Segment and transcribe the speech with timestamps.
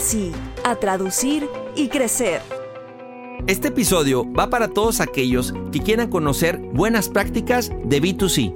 [0.00, 0.30] sí,
[0.62, 2.42] a traducir y crecer.
[3.46, 8.54] Este episodio va para todos aquellos que quieran conocer buenas prácticas de B2C.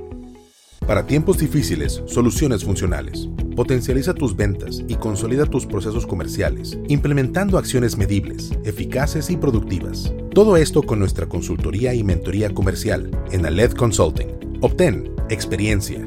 [0.87, 3.31] Para tiempos difíciles, soluciones funcionales.
[3.57, 10.13] Potencializa tus ventas y consolida tus procesos comerciales, implementando acciones medibles, eficaces y productivas.
[10.35, 14.59] Todo esto con nuestra consultoría y mentoría comercial en Aled Consulting.
[14.61, 16.07] Obtén experiencia,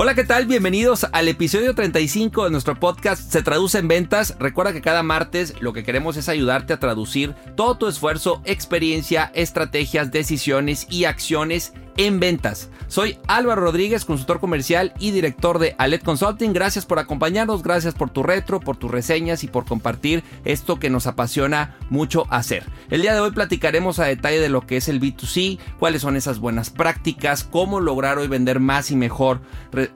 [0.00, 0.46] Hola, ¿qué tal?
[0.46, 4.36] Bienvenidos al episodio 35 de nuestro podcast Se Traduce en Ventas.
[4.38, 9.32] Recuerda que cada martes lo que queremos es ayudarte a traducir todo tu esfuerzo, experiencia,
[9.34, 12.70] estrategias, decisiones y acciones en ventas.
[12.86, 16.54] Soy Álvaro Rodríguez, consultor comercial y director de Alet Consulting.
[16.54, 20.88] Gracias por acompañarnos, gracias por tu retro, por tus reseñas y por compartir esto que
[20.88, 22.64] nos apasiona mucho hacer.
[22.88, 26.16] El día de hoy platicaremos a detalle de lo que es el B2C, cuáles son
[26.16, 29.40] esas buenas prácticas, cómo lograr hoy vender más y mejor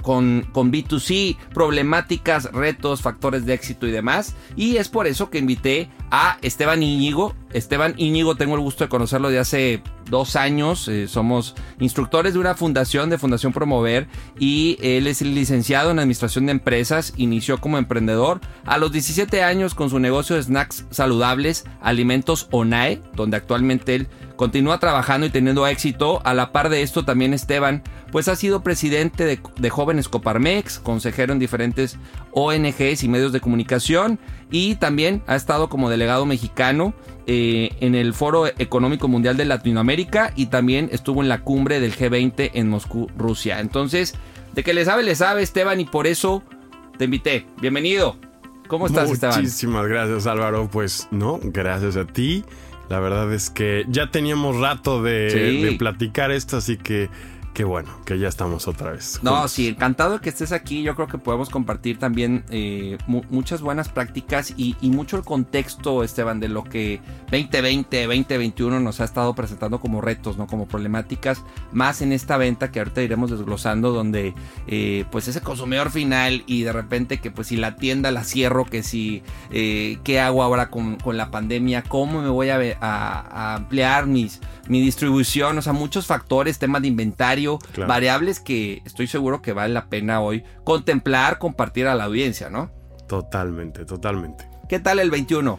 [0.02, 4.34] con, con B2C, problemáticas, retos, factores de éxito y demás.
[4.56, 7.34] Y es por eso que invité a Esteban Íñigo.
[7.54, 10.86] Esteban Íñigo, tengo el gusto de conocerlo de hace dos años.
[10.86, 14.08] Eh, somos instructores de una fundación, de Fundación Promover,
[14.38, 17.14] y él es licenciado en Administración de Empresas.
[17.16, 23.00] Inició como emprendedor a los 17 años con su negocio de snacks saludables, Alimentos ONAE,
[23.14, 26.20] donde actualmente él continúa trabajando y teniendo éxito.
[26.24, 31.32] A la par de esto, también Esteban, pues ha sido presidente de, Jóvenes Coparmex, consejero
[31.32, 31.98] en diferentes
[32.32, 34.18] ONGs y medios de comunicación,
[34.50, 36.94] y también ha estado como delegado mexicano
[37.26, 41.94] eh, en el Foro Económico Mundial de Latinoamérica y también estuvo en la cumbre del
[41.96, 43.60] G20 en Moscú, Rusia.
[43.60, 44.14] Entonces,
[44.54, 46.42] de que le sabe, le sabe Esteban y por eso
[46.98, 47.46] te invité.
[47.60, 48.16] Bienvenido.
[48.68, 49.36] ¿Cómo estás, Esteban?
[49.36, 50.68] Muchísimas gracias, Álvaro.
[50.70, 52.44] Pues no, gracias a ti.
[52.92, 57.08] La verdad es que ya teníamos rato de, de platicar esto, así que
[57.54, 59.20] Qué bueno, que ya estamos otra vez.
[59.22, 60.82] No, sí, encantado de que estés aquí.
[60.82, 66.40] Yo creo que podemos compartir también eh, muchas buenas prácticas y, mucho el contexto, Esteban,
[66.40, 70.46] de lo que 2020, 2021 nos ha estado presentando como retos, ¿no?
[70.46, 71.42] Como problemáticas,
[71.72, 74.34] más en esta venta que ahorita iremos desglosando, donde
[74.66, 78.64] eh, pues ese consumidor final y de repente que pues si la tienda la cierro,
[78.64, 81.82] que si, eh, ¿qué hago ahora con, la pandemia?
[81.82, 86.88] ¿Cómo me voy a, a ampliar mis mi distribución, o sea, muchos factores, temas de
[86.88, 92.50] inventario, variables que estoy seguro que vale la pena hoy contemplar, compartir a la audiencia,
[92.50, 92.70] ¿no?
[93.08, 94.48] Totalmente, totalmente.
[94.68, 95.58] ¿Qué tal el 21?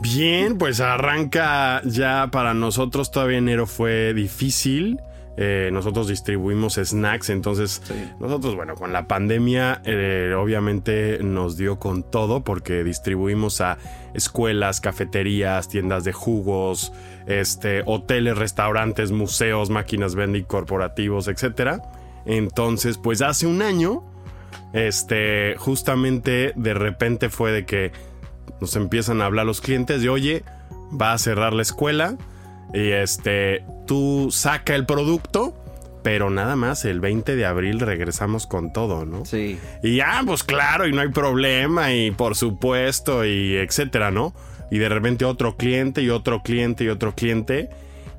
[0.00, 4.98] Bien, pues arranca ya para nosotros, todavía enero fue difícil.
[5.38, 7.82] Eh, nosotros distribuimos snacks, entonces
[8.18, 13.76] nosotros, bueno, con la pandemia eh, obviamente nos dio con todo porque distribuimos a
[14.14, 16.94] escuelas, cafeterías, tiendas de jugos,
[17.26, 21.80] este, hoteles, restaurantes, museos, máquinas vending corporativos, etc.
[22.24, 24.04] Entonces, pues hace un año,
[24.72, 27.92] este, justamente de repente fue de que
[28.60, 30.44] nos empiezan a hablar los clientes de, oye,
[31.00, 32.16] va a cerrar la escuela
[32.72, 35.54] y este, tú saca el producto,
[36.02, 39.24] pero nada más el 20 de abril regresamos con todo, ¿no?
[39.24, 39.58] Sí.
[39.82, 44.34] Y ya, pues claro, y no hay problema, y por supuesto, y etcétera, ¿no?
[44.70, 47.70] Y de repente otro cliente, y otro cliente, y otro cliente.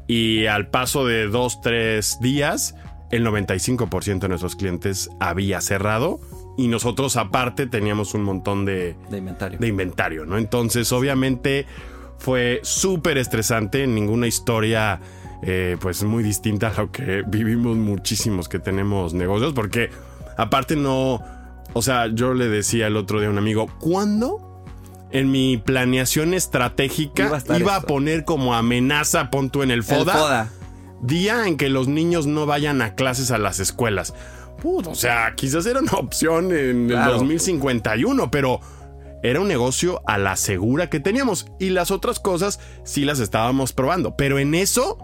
[0.08, 2.76] Y al paso de dos, tres días,
[3.12, 6.20] el 95% de nuestros clientes había cerrado.
[6.58, 9.60] Y nosotros, aparte, teníamos un montón de, de inventario.
[9.60, 10.38] De inventario, ¿no?
[10.38, 11.66] Entonces, obviamente
[12.18, 15.00] fue súper estresante, ninguna historia
[15.44, 19.90] eh, pues muy distinta a lo que vivimos muchísimos que tenemos negocios, porque
[20.36, 21.22] aparte no,
[21.74, 24.57] o sea, yo le decía el otro día a un amigo, ¿cuándo
[25.12, 29.84] en mi planeación estratégica Iba a iba poner como amenaza, pon tú en el El
[29.84, 30.50] FODA,
[31.02, 34.14] día en que los niños no vayan a clases a las escuelas.
[34.64, 37.14] O sea, quizás era una opción en Claro.
[37.14, 38.60] el 2051, pero
[39.24, 43.74] era un negocio a la segura que teníamos y las otras cosas sí las estábamos
[43.74, 44.16] probando.
[44.16, 44.98] Pero en eso,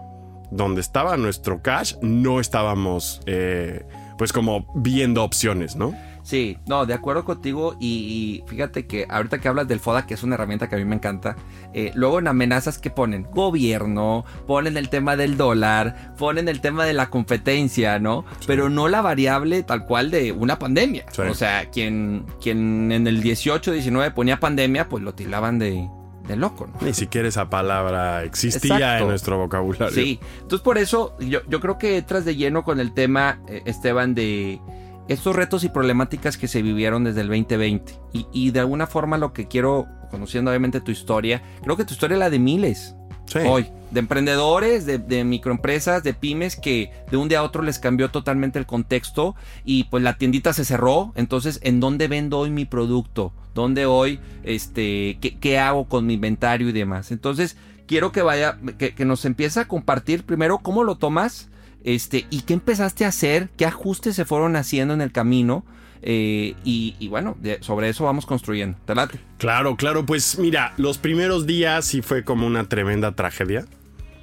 [0.50, 3.84] donde estaba nuestro cash, no estábamos eh,
[4.18, 5.94] pues como viendo opciones, ¿no?
[6.24, 10.14] Sí, no, de acuerdo contigo y, y fíjate que ahorita que hablas del FODA, que
[10.14, 11.36] es una herramienta que a mí me encanta,
[11.74, 16.86] eh, luego en amenazas que ponen gobierno, ponen el tema del dólar, ponen el tema
[16.86, 18.24] de la competencia, ¿no?
[18.46, 21.04] Pero no la variable tal cual de una pandemia.
[21.12, 21.22] Sí.
[21.22, 25.86] O sea, quien, quien en el 18, 19 ponía pandemia, pues lo tildaban de,
[26.26, 26.86] de loco, ¿no?
[26.86, 29.02] Ni siquiera esa palabra existía Exacto.
[29.02, 29.90] en nuestro vocabulario.
[29.94, 33.60] Sí, entonces por eso yo, yo creo que entras de lleno con el tema, eh,
[33.66, 34.58] Esteban, de
[35.08, 37.94] estos retos y problemáticas que se vivieron desde el 2020.
[38.12, 41.92] Y, y de alguna forma lo que quiero, conociendo obviamente tu historia, creo que tu
[41.94, 42.94] historia es la de miles
[43.26, 43.38] Sí.
[43.46, 47.78] hoy, de emprendedores, de, de microempresas, de pymes que de un día a otro les
[47.78, 49.34] cambió totalmente el contexto
[49.64, 51.12] y pues la tiendita se cerró.
[51.16, 53.32] Entonces, ¿en dónde vendo hoy mi producto?
[53.54, 57.12] ¿Dónde hoy, este, qué, qué hago con mi inventario y demás?
[57.12, 57.56] Entonces,
[57.86, 61.48] quiero que vaya, que, que nos empiece a compartir primero cómo lo tomas,
[61.84, 65.64] este, y qué empezaste a hacer, qué ajustes se fueron haciendo en el camino.
[66.06, 68.76] eh, y, bueno, sobre eso vamos construyendo.
[68.84, 68.94] ¿Te?
[69.38, 73.64] Claro, claro, pues mira, los primeros días sí fue como una tremenda tragedia,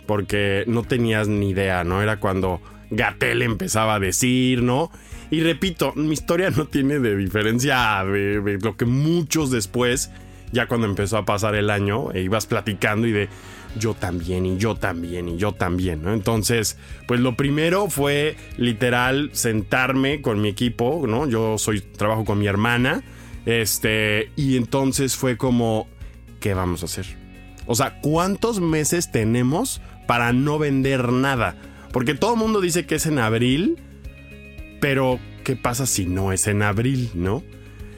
[0.05, 2.01] porque no tenías ni idea, ¿no?
[2.01, 2.61] Era cuando
[2.91, 4.91] Gatel empezaba a decir, ¿no?
[5.31, 10.11] Y repito, mi historia no tiene de diferencia de, de lo que muchos después,
[10.51, 13.29] ya cuando empezó a pasar el año, e ibas platicando y de
[13.77, 16.13] yo también, y yo también, y yo también, ¿no?
[16.13, 16.77] Entonces,
[17.07, 21.27] pues lo primero fue literal sentarme con mi equipo, ¿no?
[21.27, 23.03] Yo soy, trabajo con mi hermana,
[23.45, 25.87] este, y entonces fue como,
[26.39, 27.05] ¿qué vamos a hacer?
[27.65, 31.55] O sea, ¿cuántos meses tenemos para no vender nada?
[31.91, 33.77] Porque todo el mundo dice que es en abril,
[34.79, 37.43] pero ¿qué pasa si no es en abril, no?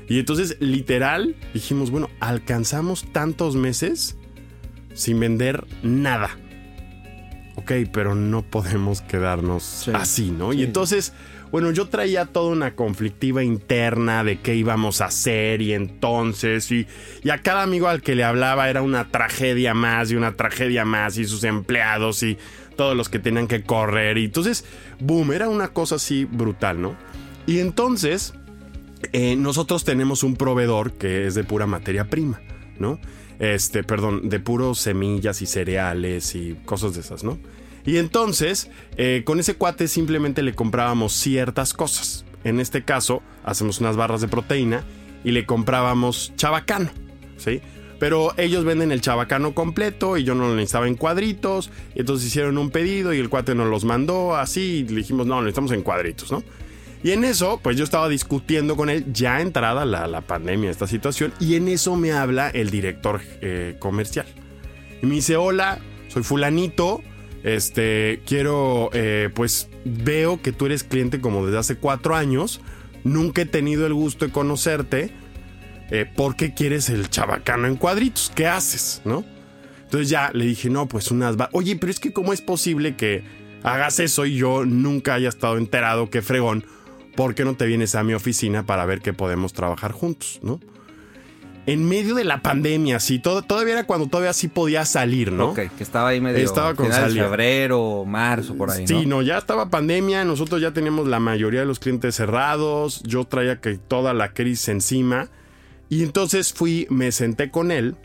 [0.07, 4.17] Y entonces, literal, dijimos, bueno, alcanzamos tantos meses
[4.93, 6.29] sin vender nada.
[7.55, 9.91] Ok, pero no podemos quedarnos Sí.
[9.93, 10.51] así, ¿no?
[10.53, 10.59] Sí.
[10.59, 11.13] Y entonces,
[11.51, 16.87] bueno, yo traía toda una conflictiva interna de qué íbamos a hacer y entonces, y,
[17.23, 20.83] y a cada amigo al que le hablaba era una tragedia más y una tragedia
[20.83, 22.39] más y sus empleados y
[22.75, 24.17] todos los que tenían que correr.
[24.17, 24.65] Y entonces,
[24.99, 26.95] boom, era una cosa así brutal, ¿no?
[27.45, 28.33] Y entonces,
[29.11, 32.41] eh, nosotros tenemos un proveedor que es de pura materia prima,
[32.79, 32.99] ¿no?
[33.39, 37.39] Este, perdón, de puros semillas y cereales y cosas de esas, ¿no?
[37.85, 42.25] Y entonces, eh, con ese cuate simplemente le comprábamos ciertas cosas.
[42.43, 44.83] En este caso, hacemos unas barras de proteína
[45.23, 46.89] y le comprábamos chabacano,
[47.37, 47.61] ¿sí?
[47.99, 51.69] Pero ellos venden el chabacano completo y yo no lo necesitaba en cuadritos.
[51.95, 54.85] Entonces hicieron un pedido y el cuate nos los mandó así.
[54.85, 56.43] Y le dijimos, no, lo necesitamos en cuadritos, ¿no?
[57.03, 60.87] Y en eso, pues yo estaba discutiendo con él, ya entrada la, la pandemia, esta
[60.87, 64.25] situación, y en eso me habla el director eh, comercial.
[65.01, 67.01] Y me dice, hola, soy fulanito,
[67.43, 72.61] este, quiero, eh, pues veo que tú eres cliente como desde hace cuatro años,
[73.03, 75.11] nunca he tenido el gusto de conocerte,
[75.91, 78.31] eh, ¿por qué quieres el chabacano en cuadritos?
[78.33, 79.01] ¿Qué haces?
[79.03, 79.25] ¿No?
[79.83, 81.35] Entonces ya le dije, no, pues unas...
[81.51, 83.25] Oye, pero es que ¿cómo es posible que
[83.61, 86.65] hagas eso y yo nunca haya estado enterado, qué fregón?
[87.15, 90.59] ¿Por qué no te vienes a mi oficina para ver que podemos trabajar juntos, no?
[91.65, 95.51] En medio de la pandemia, sí, todo, todavía era cuando todavía sí podía salir, ¿no?
[95.51, 96.43] Ok, que estaba ahí medio.
[96.43, 98.85] Estaba con febrero, marzo, por ahí.
[98.85, 99.17] Sí, ¿no?
[99.17, 103.61] no, ya estaba pandemia, nosotros ya teníamos la mayoría de los clientes cerrados, yo traía
[103.61, 105.29] que toda la crisis encima
[105.93, 107.95] y entonces fui, me senté con él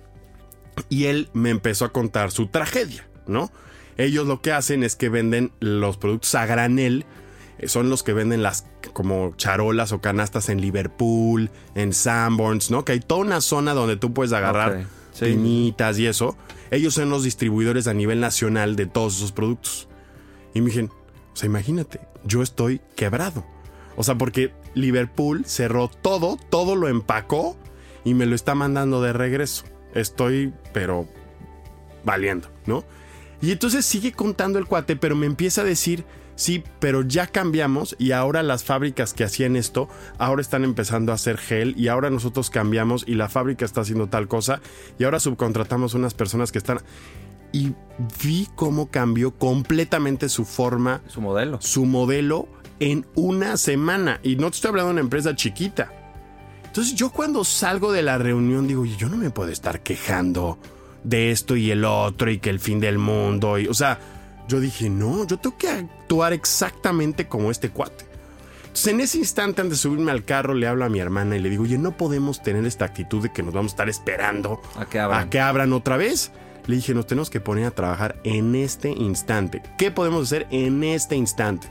[0.88, 3.50] y él me empezó a contar su tragedia, ¿no?
[3.96, 7.06] Ellos lo que hacen es que venden los productos a granel,
[7.66, 12.84] son los que venden las como charolas o canastas en Liverpool, en Sanborns, ¿no?
[12.84, 15.24] Que hay toda una zona donde tú puedes agarrar Ok, sí.
[15.26, 16.36] piñitas y eso.
[16.70, 19.88] Ellos son los distribuidores a nivel nacional de todos esos productos.
[20.54, 20.90] Y me dijeron,
[21.32, 23.44] o sea, imagínate, yo estoy quebrado.
[23.96, 27.56] O sea, porque Liverpool cerró todo, todo lo empacó
[28.04, 29.64] y me lo está mandando de regreso.
[29.94, 31.08] Estoy, pero
[32.04, 32.84] valiendo, ¿no?
[33.40, 36.04] Y entonces sigue contando el cuate, pero me empieza a decir,
[36.38, 41.16] sí, pero ya cambiamos y ahora las fábricas que hacían esto, ahora están empezando a
[41.16, 44.60] hacer gel y ahora nosotros cambiamos y la fábrica está haciendo tal cosa
[44.98, 46.80] y ahora subcontratamos unas personas que están...
[47.50, 47.72] Y
[48.22, 51.58] vi cómo cambió completamente su forma, Su modelo.
[51.60, 52.46] su modelo
[52.78, 54.20] en una semana.
[54.22, 55.90] Y no te estoy hablando de una empresa chiquita.
[56.66, 60.58] Entonces yo cuando salgo de la reunión digo, yo no me puedo estar quejando
[61.02, 63.58] de esto y el otro y que el fin del mundo.
[63.58, 63.98] Y, o sea,
[64.48, 68.06] yo dije, no, yo tengo que actuar exactamente como este cuate.
[68.62, 71.40] Entonces en ese instante antes de subirme al carro le hablo a mi hermana y
[71.40, 74.60] le digo, oye, no podemos tener esta actitud de que nos vamos a estar esperando
[74.76, 76.32] a que abran, a que abran otra vez.
[76.66, 79.62] Le dije, nos tenemos que poner a trabajar en este instante.
[79.78, 81.68] ¿Qué podemos hacer en este instante?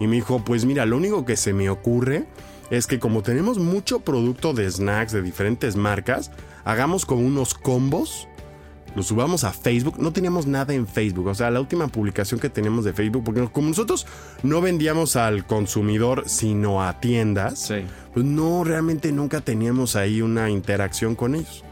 [0.00, 2.26] Y me dijo, pues mira, lo único que se me ocurre
[2.70, 6.30] es que como tenemos mucho producto de snacks de diferentes marcas,
[6.64, 8.28] hagamos como unos combos,
[8.94, 9.98] los subamos a Facebook.
[9.98, 13.46] No teníamos nada en Facebook, o sea, la última publicación que teníamos de Facebook, porque
[13.50, 14.06] como nosotros
[14.42, 17.72] no vendíamos al consumidor, sino a tiendas,
[18.12, 21.64] pues no, realmente nunca teníamos ahí una interacción con ellos.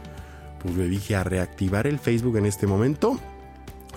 [0.61, 3.19] Pues le dije a reactivar el Facebook en este momento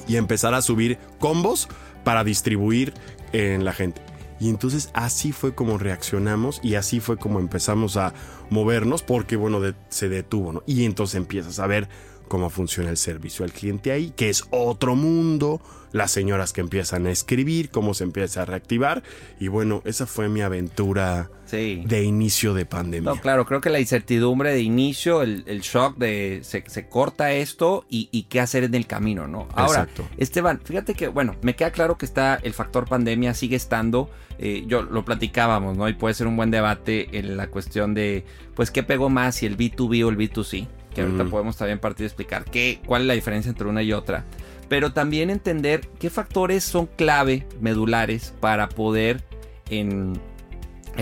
[0.09, 1.69] y empezar a subir combos
[2.05, 2.95] para distribuir
[3.33, 4.01] en la gente.
[4.41, 8.13] Y entonces así fue como reaccionamos y así fue como empezamos a
[8.51, 10.63] movernos porque, bueno, se detuvo, ¿no?
[10.67, 11.89] Y entonces empiezas a ver
[12.35, 15.61] cómo funciona el servicio al cliente ahí, que es otro mundo,
[15.93, 19.05] las señoras que empiezan a escribir, cómo se empieza a reactivar.
[19.39, 23.13] Y bueno, esa fue mi aventura de inicio de pandemia.
[23.13, 28.25] No, claro, creo que la incertidumbre de inicio, el, shock de se, corta esto y,
[28.25, 29.47] qué hacer en el camino, ¿no?
[29.55, 29.87] Ahora,
[30.17, 34.11] Esteban, fíjate que, bueno, me queda claro que está el factor pandemia, sigue estando.
[34.41, 35.89] Eh, yo lo platicábamos, ¿no?
[35.89, 38.25] Y puede ser un buen debate en la cuestión de,
[38.57, 40.67] pues, ¿qué pegó más, si el B2B o el B2C?
[40.95, 43.93] Que ahorita podemos también partir de explicar qué, cuál es la diferencia entre una y
[43.93, 44.25] otra
[44.69, 49.23] pero también entender qué factores son clave, medulares, para poder
[49.71, 50.21] en,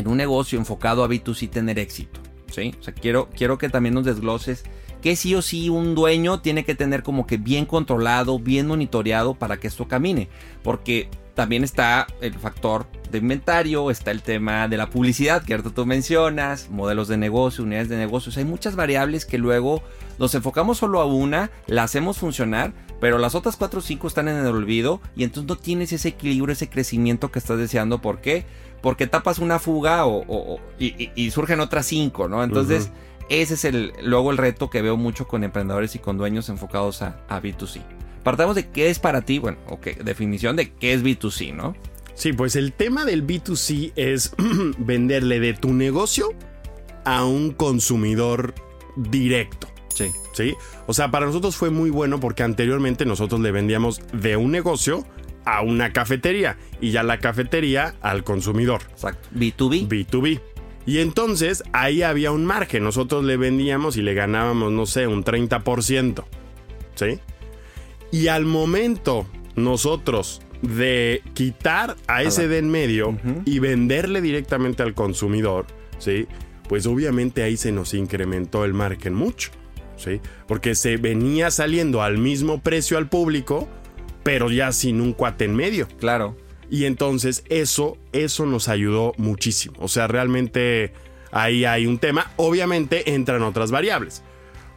[0.04, 2.20] un negocio enfocado a B2C tener éxito.
[2.50, 2.74] ¿sí?
[2.78, 4.64] O sea, quiero, quiero que también nos desgloses
[5.00, 9.34] que sí o sí un dueño tiene que tener como que bien controlado, bien monitoreado
[9.34, 10.28] para que esto camine.
[10.62, 15.70] Porque también está el factor de inventario, está el tema de la publicidad que ahorita
[15.70, 18.36] tú mencionas, modelos de negocio, unidades de negocios.
[18.36, 19.82] Hay muchas variables que luego
[20.18, 24.28] nos enfocamos solo a una, la hacemos funcionar, pero las otras 4 o 5 están
[24.28, 28.00] en el olvido y entonces no tienes ese equilibrio, ese crecimiento que estás deseando.
[28.00, 28.44] ¿Por qué?
[28.80, 32.42] Porque tapas una fuga o, y, surgen otras 5, ¿no?
[32.42, 32.90] Entonces,
[33.28, 37.02] ese es el, luego el reto que veo mucho con emprendedores y con dueños enfocados
[37.02, 37.80] a, a B2C.
[38.22, 41.74] Partamos de qué es para ti, bueno, ok, definición de qué es B2C, ¿no?
[42.14, 44.34] Sí, pues el tema del B2C es
[44.78, 46.34] venderle de tu negocio
[47.04, 48.54] a un consumidor
[48.96, 49.68] directo.
[49.94, 50.10] Sí.
[50.32, 50.54] Sí.
[50.86, 55.04] O sea, para nosotros fue muy bueno porque anteriormente nosotros le vendíamos de un negocio
[55.44, 58.82] a una cafetería y ya la cafetería al consumidor.
[58.90, 59.28] Exacto.
[59.34, 59.88] B2B.
[59.88, 60.40] B2B.
[60.86, 62.84] Y entonces ahí había un margen.
[62.84, 66.24] Nosotros le vendíamos y le ganábamos, no sé, un 30%.
[66.94, 67.20] ¿Sí?
[68.12, 69.26] Y al momento
[69.56, 75.66] nosotros de quitar a ese de en medio y venderle directamente al consumidor,
[75.98, 76.28] ¿sí?
[76.68, 79.50] Pues obviamente ahí se nos incrementó el margen mucho,
[79.96, 80.20] ¿sí?
[80.46, 83.68] Porque se venía saliendo al mismo precio al público,
[84.22, 85.88] pero ya sin un cuate en medio.
[85.98, 86.36] Claro.
[86.70, 89.74] Y entonces eso, eso nos ayudó muchísimo.
[89.80, 90.92] O sea, realmente
[91.32, 92.30] ahí hay un tema.
[92.36, 94.22] Obviamente entran otras variables.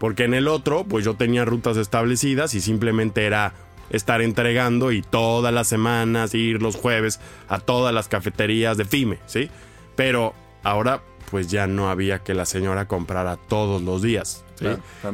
[0.05, 3.53] Porque en el otro, pues yo tenía rutas establecidas y simplemente era
[3.89, 9.17] estar entregando y todas las semanas ir los jueves a todas las cafeterías de FIME,
[9.25, 9.49] ¿sí?
[9.95, 14.45] Pero ahora pues ya no había que la señora comprara todos los días.
[14.59, 14.67] ¿sí?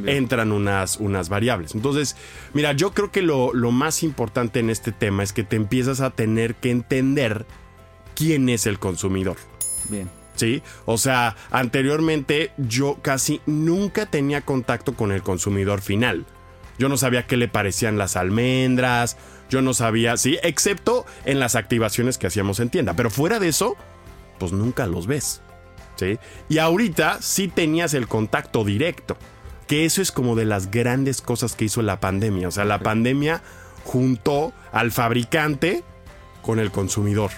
[0.08, 1.74] Entran unas, unas variables.
[1.74, 2.18] Entonces,
[2.54, 6.02] mira, yo creo que lo, lo más importante en este tema es que te empiezas
[6.02, 7.46] a tener que entender
[8.14, 9.38] quién es el consumidor.
[9.88, 10.10] Bien.
[10.42, 10.64] ¿Sí?
[10.86, 16.26] O sea, anteriormente yo casi nunca tenía contacto con el consumidor final.
[16.80, 19.18] Yo no sabía qué le parecían las almendras,
[19.52, 22.96] yo no sabía, sí, excepto en las activaciones que hacíamos en tienda.
[22.96, 23.76] Pero fuera de eso,
[24.40, 25.44] pues nunca los ves,
[25.96, 26.18] ¿sí?
[26.50, 29.18] Y ahorita sí tenías el contacto directo,
[29.68, 32.48] que eso es como de las grandes cosas que hizo la pandemia.
[32.48, 33.44] O sea, la pandemia
[33.84, 35.84] juntó al fabricante
[36.42, 37.30] con el consumidor.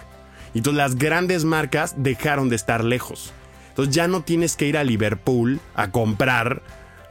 [0.53, 3.33] Y entonces las grandes marcas dejaron de estar lejos.
[3.69, 6.61] Entonces ya no tienes que ir a Liverpool a comprar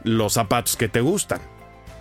[0.03, 1.41] los zapatos que te gustan.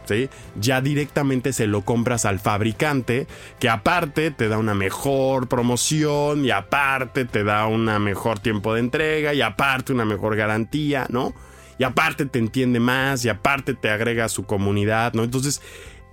[0.05, 0.29] ¿Sí?
[0.61, 3.29] Ya directamente se lo compras al fabricante,
[3.61, 8.81] que aparte te da una mejor promoción y aparte te da un mejor tiempo de
[8.81, 11.33] entrega y aparte una mejor garantía, ¿no?
[11.79, 15.23] Y aparte te entiende más y aparte te agrega a su comunidad, ¿no?
[15.23, 15.63] Entonces,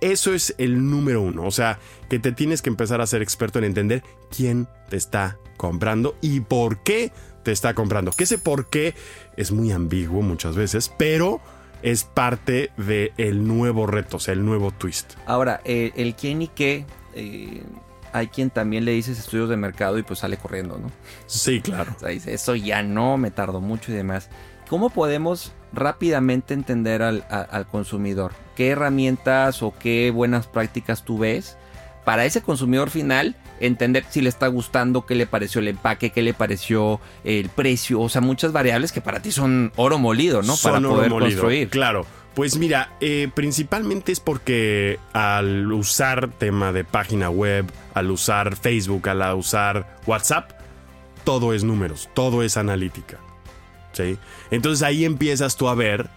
[0.00, 1.44] eso es el número uno.
[1.44, 1.78] O sea,
[2.08, 4.02] que te tienes que empezar a ser experto en entender
[4.34, 8.12] quién te está comprando y por qué te está comprando.
[8.12, 8.94] Que ese por qué
[9.36, 11.40] es muy ambiguo muchas veces, pero
[11.82, 15.14] es parte del nuevo reto, o sea, el nuevo twist.
[15.26, 17.62] Ahora, eh, el quién y qué, eh,
[18.12, 20.90] hay quien también le dices estudios de mercado y pues sale corriendo, ¿no?
[21.26, 21.94] Sí, claro.
[21.96, 24.28] O sea, dice, eso ya no, me tardó mucho y demás.
[24.70, 28.32] ¿cómo podemos rápidamente entender al, al consumidor?
[28.56, 31.56] ¿Qué herramientas o qué buenas prácticas tú ves
[32.04, 36.22] para ese consumidor final entender si le está gustando, qué le pareció el empaque, qué
[36.22, 40.56] le pareció el precio, o sea, muchas variables que para ti son oro molido, ¿no?
[40.56, 41.68] Son para oro poder molido, construir.
[41.68, 42.06] Claro.
[42.34, 49.08] Pues mira, eh, principalmente es porque al usar tema de página web, al usar Facebook,
[49.08, 50.52] al usar WhatsApp,
[51.24, 53.18] todo es números, todo es analítica.
[54.04, 54.18] ¿Sí?
[54.50, 56.08] Entonces ahí empiezas tú a ver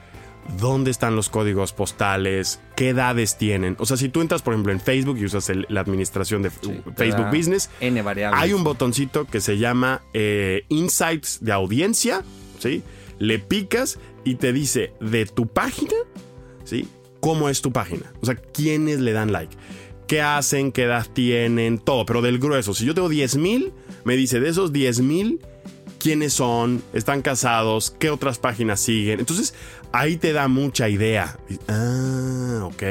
[0.60, 3.76] dónde están los códigos postales, qué edades tienen.
[3.80, 6.50] O sea, si tú entras, por ejemplo, en Facebook y usas el- la administración de
[6.50, 8.42] Sí, te Facebook Business, N variables.
[8.42, 12.24] hay un botoncito que se llama eh, Insights de audiencia,
[12.60, 12.84] ¿sí?
[13.20, 15.94] Le picas y te dice de tu página,
[16.66, 16.88] ¿sí?
[17.22, 18.12] ¿Cómo es tu página?
[18.22, 19.56] O sea, ¿quiénes le dan like?
[20.08, 20.74] ¿Qué hacen?
[20.74, 21.80] ¿Qué edad tienen?
[21.80, 22.74] Todo, pero del grueso.
[22.74, 23.72] Si yo tengo 10 mil,
[24.04, 25.40] me dice de esos 10 mil,
[26.04, 29.20] quiénes son, están casados, qué otras páginas siguen.
[29.22, 29.54] Entonces,
[29.94, 31.38] ahí te da mucha idea.
[31.70, 32.84] Ah, ok.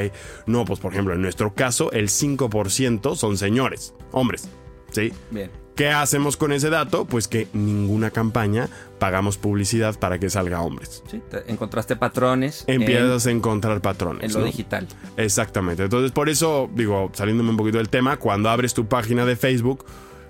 [0.47, 4.49] No, pues por ejemplo, en nuestro caso, el 5% son señores, hombres.
[4.91, 5.13] ¿Sí?
[5.31, 5.51] Bien.
[5.75, 7.05] ¿Qué hacemos con ese dato?
[7.05, 11.01] Pues que ninguna campaña pagamos publicidad para que salga hombres.
[11.09, 14.23] Sí, te- encontraste patrones en- Empiezas a encontrar patrones.
[14.25, 14.45] en, lo ¿no?
[14.45, 14.87] digital.
[15.17, 15.83] Exactamente.
[15.83, 19.83] Entonces, por eso, digo, saliéndome un poquito del tema, cuando abres tu página de Facebook,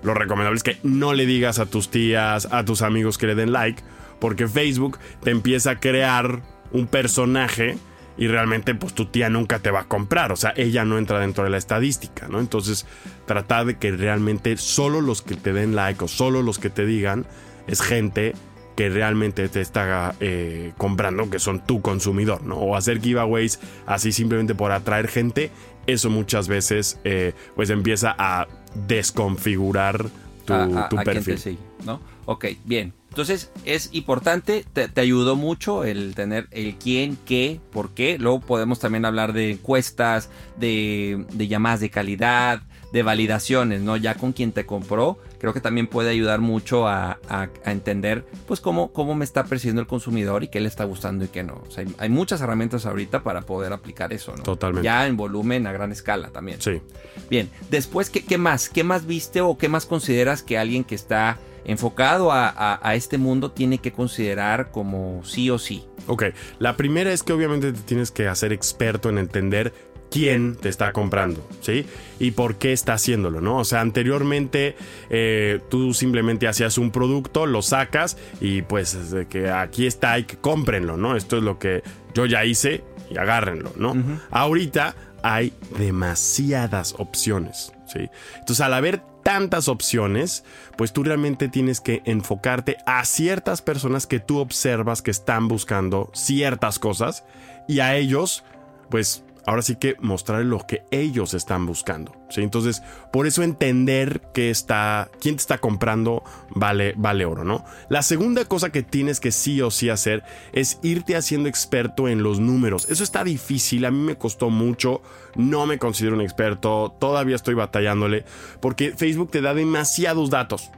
[0.04, 3.34] lo recomendable es que no le digas a tus tías, a tus amigos que le
[3.34, 3.82] den like,
[4.20, 6.42] porque Facebook te empieza a crear
[6.72, 7.76] un personaje
[8.16, 11.18] y realmente pues tu tía nunca te va a comprar, o sea, ella no entra
[11.18, 12.38] dentro de la estadística, ¿no?
[12.38, 12.86] Entonces,
[13.26, 16.86] trata de que realmente solo los que te den like o solo los que te
[16.86, 17.26] digan
[17.66, 18.34] es gente
[18.76, 22.56] que realmente te está eh, comprando, que son tu consumidor, ¿no?
[22.56, 25.50] O hacer giveaways así simplemente por atraer gente,
[25.86, 28.46] eso muchas veces eh, pues empieza a
[28.86, 30.06] desconfigurar
[30.44, 31.38] tu, a, a- tu a quién perfil.
[31.38, 32.00] sigue, ¿no?
[32.26, 32.92] Ok, bien.
[33.10, 38.18] Entonces es importante, te, te ayudó mucho el tener el quién, qué, por qué.
[38.18, 42.62] Luego podemos también hablar de encuestas, de, de llamadas de calidad,
[42.92, 43.96] de validaciones, ¿no?
[43.96, 48.24] Ya con quien te compró, creo que también puede ayudar mucho a, a- a entender,
[48.46, 51.42] pues, cómo, cómo me está percibiendo el consumidor y qué le está gustando y qué
[51.42, 51.62] no.
[51.68, 54.42] O sea, hay, hay muchas herramientas ahorita para poder aplicar eso, ¿no?
[54.42, 54.86] Totalmente.
[54.86, 56.62] Ya en volumen, a gran escala también.
[56.62, 56.80] Sí.
[57.28, 58.70] Bien, después, ¿qué, qué más?
[58.70, 62.94] ¿Qué más viste o qué más consideras que alguien que está enfocado a, a- a
[62.94, 65.84] este mundo tiene que considerar como sí o sí?
[66.06, 66.24] Ok,
[66.58, 69.74] la primera es que obviamente te tienes que hacer experto en entender
[70.14, 71.86] quién te está comprando, ¿sí?
[72.20, 73.58] Y por qué está haciéndolo, ¿no?
[73.58, 74.76] O sea, anteriormente
[75.10, 78.96] eh, tú simplemente hacías un producto, lo sacas y pues
[79.28, 81.16] que aquí está y que cómprenlo, ¿no?
[81.16, 81.82] Esto es lo que
[82.14, 83.96] yo ya hice y agárrenlo, ¿no?
[84.30, 88.08] Ahorita hay demasiadas opciones, ¿sí?
[88.38, 90.44] Entonces, al haber tantas opciones,
[90.78, 96.12] pues tú realmente tienes que enfocarte a ciertas personas que tú observas que están buscando
[96.14, 97.24] ciertas cosas
[97.66, 98.44] y a ellos,
[98.90, 102.12] pues ahora sí que mostrar lo que ellos están buscando.
[102.30, 102.42] ¿sí?
[102.42, 107.64] Entonces, por eso entender qué está, quién te está comprando vale, vale oro, ¿no?
[107.88, 112.22] La segunda cosa que tienes que sí o sí hacer es irte haciendo experto en
[112.22, 112.86] los números.
[112.90, 115.02] Eso está difícil, a mí me costó mucho,
[115.36, 118.24] no me considero un experto, todavía estoy batallándole,
[118.60, 120.70] porque Facebook te da demasiados datos.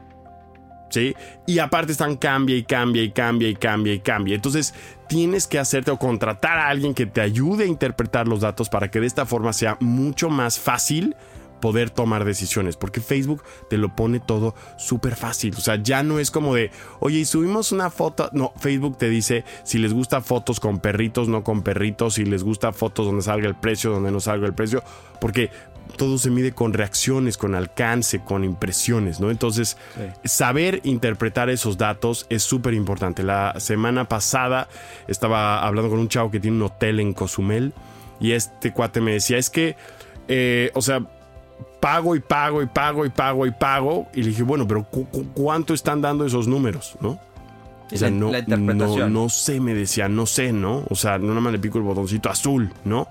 [1.47, 4.35] Y aparte están cambia y cambia y cambia y cambia y cambia.
[4.35, 4.75] Entonces
[5.09, 8.91] tienes que hacerte o contratar a alguien que te ayude a interpretar los datos para
[8.91, 11.15] que de esta forma sea mucho más fácil
[11.61, 16.19] poder tomar decisiones, porque Facebook te lo pone todo súper fácil, o sea, ya no
[16.19, 20.21] es como de, oye, y subimos una foto, no, Facebook te dice si les gusta
[20.21, 24.13] fotos con perritos, no con perritos, si les gusta fotos donde salga el precio, donde
[24.13, 24.83] no salga el precio,
[25.21, 25.51] porque
[25.97, 29.31] todo se mide con reacciones, con alcance, con impresiones, ¿no?
[29.31, 29.77] Entonces,
[30.25, 33.23] saber interpretar esos datos es súper importante.
[33.23, 34.69] La semana pasada
[35.09, 37.73] estaba hablando con un chavo que tiene un hotel en Cozumel
[38.21, 39.77] y este cuate me decía, es que,
[40.29, 41.01] eh, o sea,
[41.81, 44.09] pago y pago y pago y pago y pago.
[44.15, 47.19] Y le dije, bueno, pero cu- cu- ¿cuánto están dando esos números, no?
[47.93, 48.31] O sea, no,
[48.75, 50.85] no, no sé, me decía, no sé, ¿no?
[50.91, 53.07] O sea, no nada más le pico el botoncito azul, ¿no?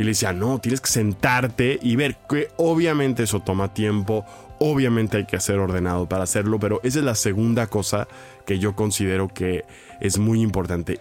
[0.00, 4.24] Y le decía, no, tienes que sentarte y ver que obviamente eso toma tiempo,
[4.58, 8.08] obviamente hay que ser ordenado para hacerlo, pero esa es la segunda cosa
[8.46, 9.66] que yo considero que
[10.00, 11.00] es muy importante.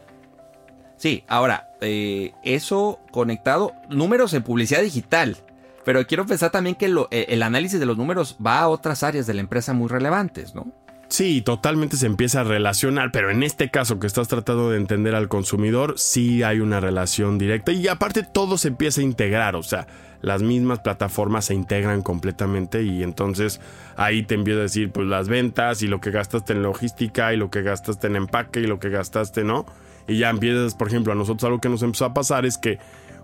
[0.98, 5.38] Sí, ahora, eh, eso conectado, números en publicidad digital.
[5.86, 9.26] Pero quiero pensar también que eh, el análisis de los números va a otras áreas
[9.26, 10.74] de la empresa muy relevantes, ¿no?
[11.10, 15.16] Sí, totalmente se empieza a relacionar, pero en este caso que estás tratando de entender
[15.16, 19.64] al consumidor, sí hay una relación directa y aparte todo se empieza a integrar, o
[19.64, 19.88] sea,
[20.22, 23.60] las mismas plataformas se integran completamente y entonces
[23.98, 27.38] ahí te empieza a decir pues las ventas y lo que gastaste en logística y
[27.38, 29.66] lo que gastaste en empaque y lo que gastaste, ¿no?
[30.08, 32.78] Y ya empiezas, por ejemplo, a nosotros algo que nos empezó a pasar es que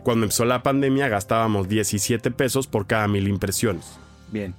[0.04, 4.00] cuando empezó la pandemia gastábamos 17 pesos por cada mil impresiones.
[4.32, 4.56] Bien.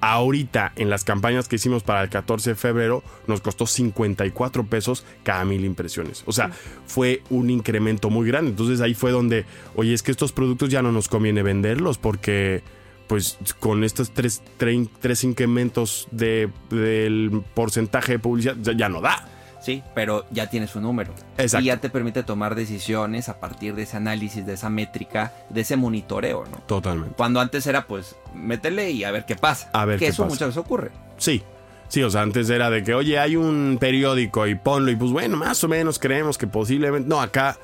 [0.00, 5.04] Ahorita, en las campañas que hicimos para el 14 de febrero, nos costó 54 pesos
[5.22, 6.22] cada mil impresiones.
[6.26, 6.50] O sea,
[6.86, 8.50] fue un incremento muy grande.
[8.50, 12.62] Entonces ahí fue donde, oye, es que estos productos ya no nos conviene venderlos porque,
[13.06, 19.35] pues, con estos tres, tres incrementos de, del porcentaje de publicidad, ya no da.
[19.66, 21.12] Sí, pero ya tienes un número.
[21.38, 21.64] Exacto.
[21.64, 25.62] Y ya te permite tomar decisiones a partir de ese análisis, de esa métrica, de
[25.62, 26.58] ese monitoreo, ¿no?
[26.68, 27.16] Totalmente.
[27.16, 29.68] Cuando antes era, pues, métele y a ver qué pasa.
[29.72, 30.34] A ver que qué eso pasa.
[30.34, 30.92] muchas veces ocurre.
[31.16, 31.42] Sí.
[31.88, 35.10] Sí, o sea, antes era de que, oye, hay un periódico y ponlo y pues
[35.10, 37.08] bueno, más o menos creemos que posiblemente...
[37.08, 37.58] No, acá,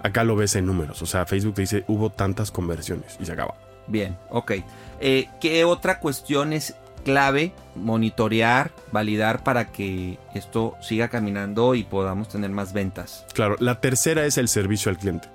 [0.00, 1.02] acá lo ves en números.
[1.02, 3.56] O sea, Facebook te dice, hubo tantas conversiones y se acaba.
[3.88, 4.52] Bien, ok.
[5.00, 12.28] Eh, ¿Qué otra cuestión es clave monitorear, validar para que esto siga caminando y podamos
[12.28, 13.24] tener más ventas?
[13.34, 15.28] Claro, la tercera es el servicio al cliente.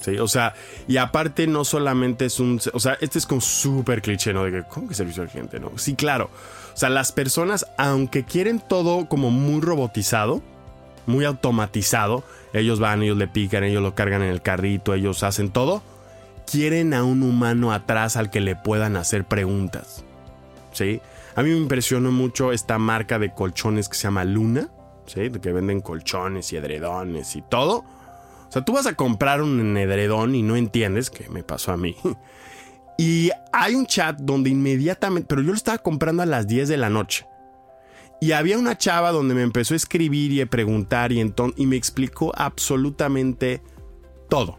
[0.00, 0.54] Sí, o sea,
[0.86, 4.44] y aparte no solamente es un, o sea, este es como súper cliché, ¿no?
[4.44, 5.72] De que, ¿cómo que servicio al cliente, no?
[5.76, 6.30] Sí, claro.
[6.72, 10.40] O sea, las personas, aunque quieren todo como muy robotizado,
[11.06, 15.50] muy automatizado, ellos van, ellos le pican, ellos lo cargan en el carrito, ellos hacen
[15.50, 15.82] todo,
[16.50, 20.04] quieren a un humano atrás al que le puedan hacer preguntas.
[21.36, 24.68] A mí me impresionó mucho esta marca de colchones que se llama Luna,
[25.06, 25.30] ¿sí?
[25.30, 27.84] Que venden colchones y edredones y todo.
[28.48, 31.76] O sea, tú vas a comprar un edredón y no entiendes, que me pasó a
[31.76, 31.96] mí.
[33.00, 36.76] Y hay un chat donde inmediatamente, pero yo lo estaba comprando a las 10 de
[36.76, 37.28] la noche.
[38.20, 41.76] Y había una chava donde me empezó a escribir y a preguntar y, y me
[41.76, 43.62] explicó absolutamente
[44.28, 44.58] todo.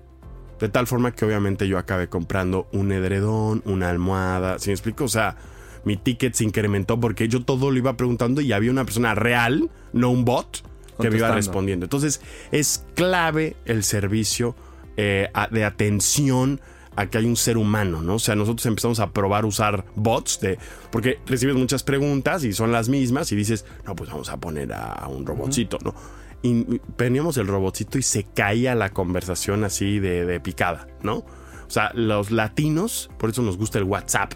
[0.57, 4.57] De tal forma que obviamente yo acabé comprando un edredón, una almohada.
[4.57, 5.03] ¿Sí me explico?
[5.03, 5.35] O sea,
[5.83, 9.69] mi ticket se incrementó porque yo todo lo iba preguntando y había una persona real,
[9.93, 10.63] no un bot,
[10.99, 11.85] que me iba respondiendo.
[11.85, 14.55] Entonces, es clave el servicio
[14.97, 16.59] eh, de atención
[16.95, 18.15] a que hay un ser humano, ¿no?
[18.15, 20.59] O sea, nosotros empezamos a probar usar bots de.
[20.91, 24.73] Porque recibes muchas preguntas y son las mismas y dices, no, pues vamos a poner
[24.73, 25.95] a, a un robotcito, ¿no?
[26.41, 26.63] Y
[26.97, 31.17] poníamos el robotcito y se caía la conversación así de, de picada, ¿no?
[31.17, 34.33] O sea, los latinos, por eso nos gusta el WhatsApp,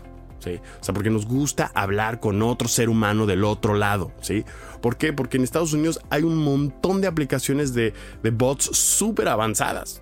[0.52, 4.44] O sea, porque nos gusta hablar con otro ser humano del otro lado, ¿sí?
[4.82, 5.14] ¿Por qué?
[5.14, 10.02] Porque en Estados Unidos hay un montón de aplicaciones de, de bots súper avanzadas.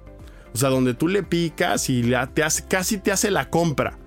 [0.54, 3.98] O sea, donde tú le picas y la- te hace, casi te hace la compra.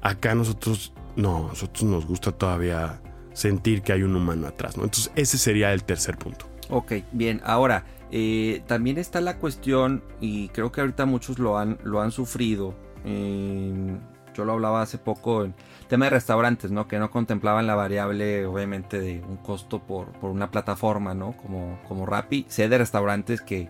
[0.00, 3.00] Acá nosotros, no, nosotros nos gusta todavía
[3.32, 4.84] sentir que hay un humano atrás, ¿no?
[4.84, 6.46] Entonces, ese sería el tercer punto.
[6.70, 7.40] Ok, bien.
[7.44, 12.10] Ahora, eh, también está la cuestión, y creo que ahorita muchos lo han, lo han
[12.10, 12.74] sufrido.
[13.04, 13.98] eh,
[14.34, 15.54] yo lo hablaba hace poco en
[15.88, 16.88] tema de restaurantes, ¿no?
[16.88, 21.32] Que no contemplaban la variable, obviamente, de un costo por, por una plataforma, ¿no?
[21.32, 22.46] Como, como Rappi.
[22.48, 23.68] Sé de restaurantes que,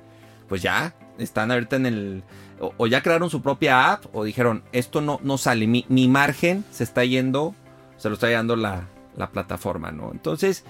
[0.48, 2.24] pues ya están ahorita en el.
[2.60, 6.08] O, o ya crearon su propia app, o dijeron, esto no, no sale, mi, mi
[6.08, 7.54] margen se está yendo,
[7.96, 10.10] se lo está llevando la, la plataforma, ¿no?
[10.12, 10.64] Entonces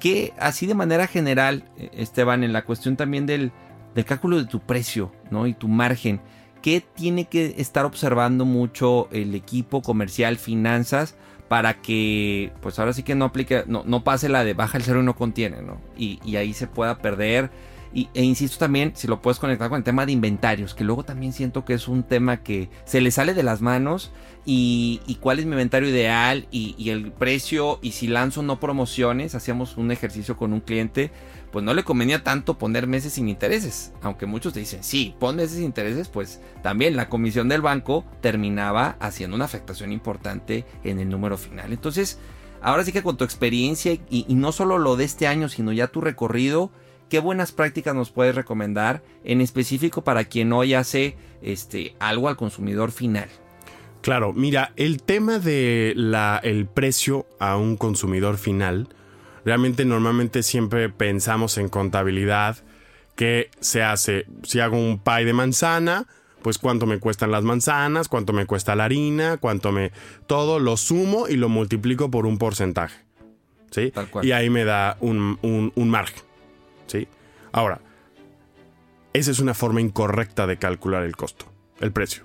[0.00, 3.52] que así de manera general, eh, Esteban, en la cuestión también del,
[3.94, 5.46] del cálculo de tu precio, ¿no?
[5.46, 6.20] Y tu margen,
[6.62, 11.16] ¿qué tiene que estar observando mucho el equipo comercial, finanzas,
[11.48, 14.84] para que, pues ahora sí que no aplique, no, no pase la de baja el
[14.84, 15.80] cero y no contiene, ¿no?
[15.96, 17.50] Y, y ahí se pueda perder.
[17.92, 21.02] Y, e insisto también, si lo puedes conectar con el tema de inventarios, que luego
[21.02, 24.12] también siento que es un tema que se le sale de las manos
[24.46, 28.60] y, y cuál es mi inventario ideal y, y el precio y si lanzo no
[28.60, 31.10] promociones, hacíamos un ejercicio con un cliente,
[31.52, 35.36] pues no le convenía tanto poner meses sin intereses, aunque muchos te dicen, sí, pon
[35.36, 41.00] meses sin intereses, pues también la comisión del banco terminaba haciendo una afectación importante en
[41.00, 41.72] el número final.
[41.72, 42.18] Entonces,
[42.62, 45.72] ahora sí que con tu experiencia y, y no solo lo de este año, sino
[45.72, 46.70] ya tu recorrido,
[47.08, 52.36] ¿qué buenas prácticas nos puedes recomendar en específico para quien hoy hace este, algo al
[52.36, 53.28] consumidor final?
[54.00, 55.94] Claro, mira, el tema de
[56.42, 58.88] el precio a un consumidor final,
[59.44, 62.56] realmente normalmente siempre pensamos en contabilidad
[63.16, 66.06] que se hace, si hago un pie de manzana,
[66.42, 69.92] pues cuánto me cuestan las manzanas, cuánto me cuesta la harina, cuánto me...
[70.26, 72.98] Todo lo sumo y lo multiplico por un porcentaje.
[73.70, 73.90] ¿Sí?
[73.90, 74.24] Tal cual.
[74.24, 76.22] Y ahí me da un, un- un margen.
[76.86, 77.06] ¿Sí?
[77.52, 77.80] Ahora,
[79.12, 81.44] esa es una forma incorrecta de calcular el costo,
[81.80, 82.24] el precio.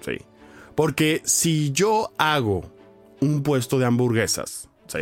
[0.00, 0.18] ¿Sí?
[0.74, 2.64] Porque si yo hago
[3.20, 5.00] un puesto de hamburguesas, ¿sí?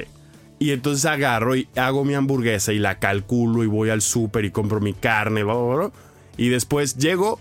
[0.60, 4.50] Y entonces agarro y hago mi hamburguesa y la calculo y voy al súper y
[4.52, 5.90] compro mi carne, bla, bla, bla,
[6.36, 7.40] y después llego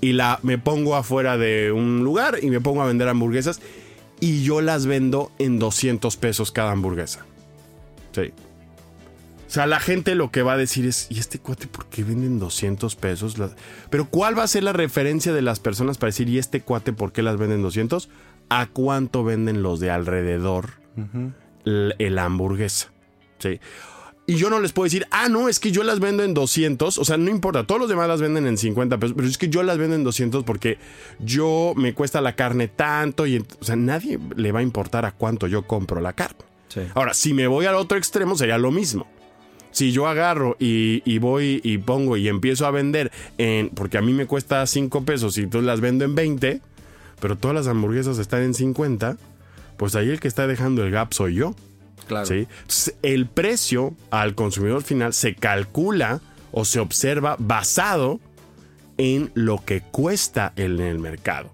[0.00, 3.60] y la me pongo afuera de un lugar y me pongo a vender hamburguesas
[4.18, 7.26] y yo las vendo en 200 pesos cada hamburguesa.
[8.12, 8.32] Sí.
[9.46, 12.02] O sea, la gente lo que va a decir es, ¿y este cuate por qué
[12.02, 13.36] venden 200 pesos?
[13.90, 16.92] Pero ¿cuál va a ser la referencia de las personas para decir, ¿y este cuate
[16.94, 18.08] por qué las venden 200?
[18.48, 20.70] ¿A cuánto venden los de alrededor
[21.64, 22.92] la hamburguesa?
[23.38, 23.60] Sí.
[24.26, 26.96] Y yo no les puedo decir, ah, no, es que yo las vendo en 200.
[26.98, 29.50] O sea, no importa, todos los demás las venden en 50 pesos, pero es que
[29.50, 30.78] yo las vendo en 200 porque
[31.20, 35.12] yo me cuesta la carne tanto y, o sea, nadie le va a importar a
[35.12, 36.38] cuánto yo compro la carne.
[36.94, 39.06] Ahora, si me voy al otro extremo, sería lo mismo
[39.74, 43.70] si yo agarro y, voy y pongo y empiezo a vender en.
[43.70, 46.60] Porque a mí me cuesta 5 pesos y tú las vendo en 20,
[47.20, 49.16] pero todas las hamburguesas están en 50,
[49.76, 51.54] pues ahí el que está dejando el gap soy yo.
[52.06, 52.26] Claro.
[52.26, 52.46] ¿sí?
[53.00, 56.20] el precio al consumidor final se calcula
[56.52, 58.20] o se observa basado
[58.98, 61.50] en lo que cuesta en el mercado.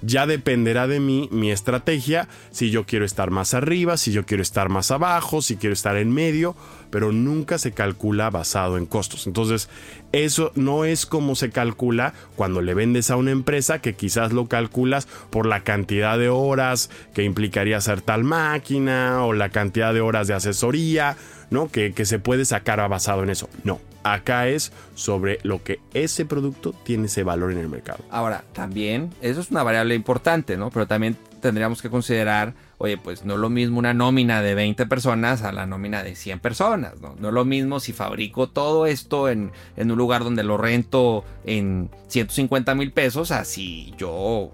[0.00, 4.42] Ya dependerá de mí mi estrategia, si yo quiero estar más arriba, si yo quiero
[4.42, 6.54] estar más abajo, si quiero estar en medio,
[6.90, 9.26] pero nunca se calcula basado en costos.
[9.26, 9.68] Entonces,
[10.12, 14.46] eso no es como se calcula cuando le vendes a una empresa que quizás lo
[14.46, 20.00] calculas por la cantidad de horas que implicaría hacer tal máquina o la cantidad de
[20.00, 21.16] horas de asesoría,
[21.50, 21.70] ¿no?
[21.70, 23.48] Que, que se puede sacar basado en eso.
[23.64, 28.04] No, Acá es sobre lo que ese producto tiene ese valor en el mercado.
[28.10, 30.70] Ahora, también, eso es una variable importante, ¿no?
[30.70, 34.86] Pero también tendríamos que considerar, oye, pues no es lo mismo una nómina de 20
[34.86, 37.14] personas a la nómina de 100 personas, ¿no?
[37.18, 41.24] No es lo mismo si fabrico todo esto en, en un lugar donde lo rento
[41.44, 44.52] en 150 mil pesos, así yo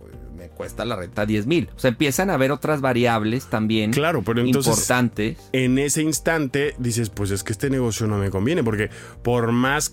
[0.54, 1.68] cuesta la renta 10 mil.
[1.76, 5.38] O sea, empiezan a haber otras variables también claro, pero entonces, importantes.
[5.52, 8.90] En ese instante dices, pues es que este negocio no me conviene, porque
[9.22, 9.92] por más,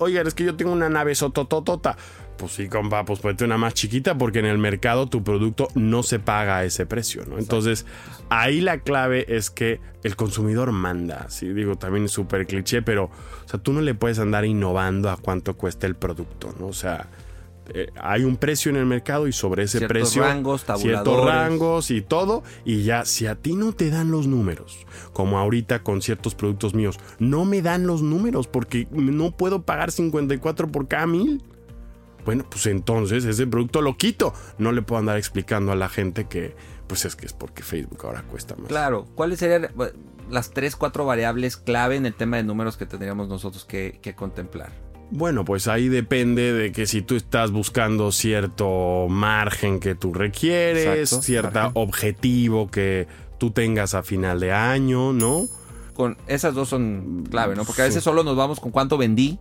[0.00, 1.96] oiga, es que yo tengo una nave sotototota.
[2.40, 6.02] Pues sí, compa, pues ponte una más chiquita porque en el mercado tu producto no
[6.02, 7.38] se paga a ese precio, ¿no?
[7.38, 7.84] Entonces,
[8.30, 13.10] ahí la clave es que el consumidor manda, sí, digo, también es súper cliché, pero,
[13.44, 16.68] o sea, tú no le puedes andar innovando a cuánto cuesta el producto, ¿no?
[16.68, 17.10] O sea,
[17.74, 22.00] eh, hay un precio en el mercado y sobre ese precio rangos, ciertos rangos y
[22.00, 26.34] todo y ya si a ti no te dan los números como ahorita con ciertos
[26.34, 31.44] productos míos no me dan los números porque no puedo pagar 54 por cada mil
[32.24, 34.32] bueno pues entonces ese producto lo quito.
[34.58, 36.54] No le puedo andar explicando a la gente que
[36.86, 38.68] pues es que es porque Facebook ahora cuesta más.
[38.68, 39.68] Claro cuáles serían
[40.30, 44.70] las tres cuatro variables clave en el tema de números que tendríamos nosotros que contemplar
[45.10, 51.10] bueno, pues ahí depende de que si tú estás buscando cierto margen que tú requieres,
[51.10, 55.48] cierto objetivo que tú tengas a final de año, ¿no?
[55.94, 57.64] Con esas dos son clave, ¿no?
[57.64, 59.38] Porque a veces solo nos vamos con cuánto vendí,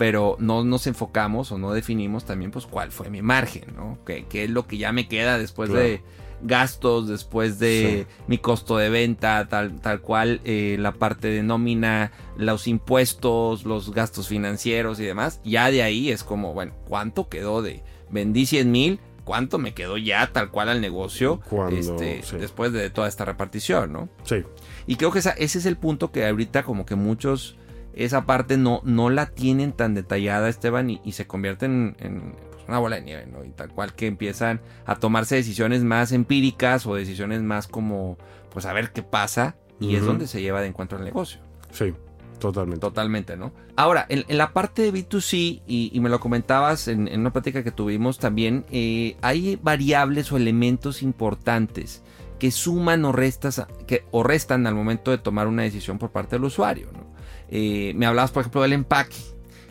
[0.00, 3.98] pero no nos enfocamos o no definimos también pues cuál fue mi margen, ¿no?
[4.06, 6.00] ¿Qué, qué es lo que ya me queda después de
[6.40, 12.12] gastos, después de mi costo de venta, tal, tal cual, eh, la parte de nómina,
[12.38, 15.42] los impuestos, los gastos financieros y demás.
[15.44, 19.00] Ya de ahí es como, bueno, ¿cuánto quedó de vendí 100 mil?
[19.24, 24.08] ¿Cuánto me quedó ya tal cual al negocio este, después de toda esta repartición, ¿no?
[24.24, 24.44] Sí.
[24.86, 27.58] Y creo que ese es el punto que ahorita como que muchos
[27.94, 32.34] esa parte no, no la tienen tan detallada, Esteban, y, se convierten en
[32.68, 33.44] una bola de nieve, ¿no?
[33.44, 38.16] Y tal cual que empiezan a tomarse decisiones más empíricas o decisiones más como,
[38.52, 41.40] pues a ver qué pasa, y es donde se lleva de encuentro el negocio.
[41.72, 41.94] Sí.
[42.38, 42.80] Totalmente.
[42.80, 43.52] Totalmente, ¿no?
[43.76, 48.18] Ahora, en, la parte de B2C, y, me lo comentabas en, una plática que tuvimos
[48.18, 52.02] también, eh, hay variables o elementos importantes
[52.38, 56.36] que suman o, restas, que, o restan al momento de tomar una decisión por parte
[56.36, 56.88] del usuario.
[56.92, 57.09] ¿no?
[57.50, 59.16] Eh, me hablabas, por ejemplo, del empaque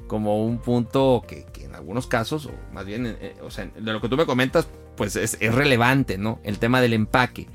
[0.08, 4.10] como un punto que, algunos casos, o más bien, eh, o sea, de lo que
[4.10, 6.42] tú me comentas, pues es, relevante, ¿no?
[6.44, 7.48] El tema del empaque.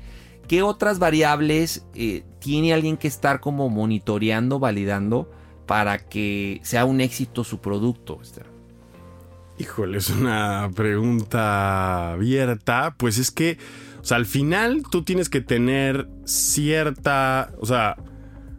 [0.47, 5.29] ¿Qué otras variables eh, tiene alguien que estar como monitoreando, validando
[5.67, 8.19] para que sea un éxito su producto?
[9.59, 12.95] Híjole, es una pregunta abierta.
[12.97, 13.57] Pues es que,
[14.01, 17.95] o sea, al final tú tienes que tener cierta, o sea,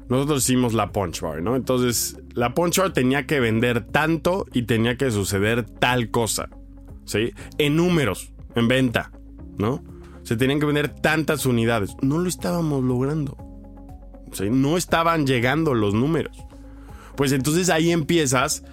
[0.09, 1.57] nosotros hicimos la punch bar, ¿no?
[1.57, 6.49] Entonces, la punch bar tenía que vender tanto y tenía que suceder tal cosa,
[7.05, 7.33] ¿sí?
[7.59, 9.11] En números, en venta,
[9.59, 9.83] ¿no?
[10.27, 11.95] Se tenían que vender tantas unidades.
[12.03, 13.37] No lo estábamos logrando.
[14.33, 14.51] ¿sí?
[14.51, 16.37] No estaban llegando los números.
[17.16, 18.64] Pues entonces ahí empiezas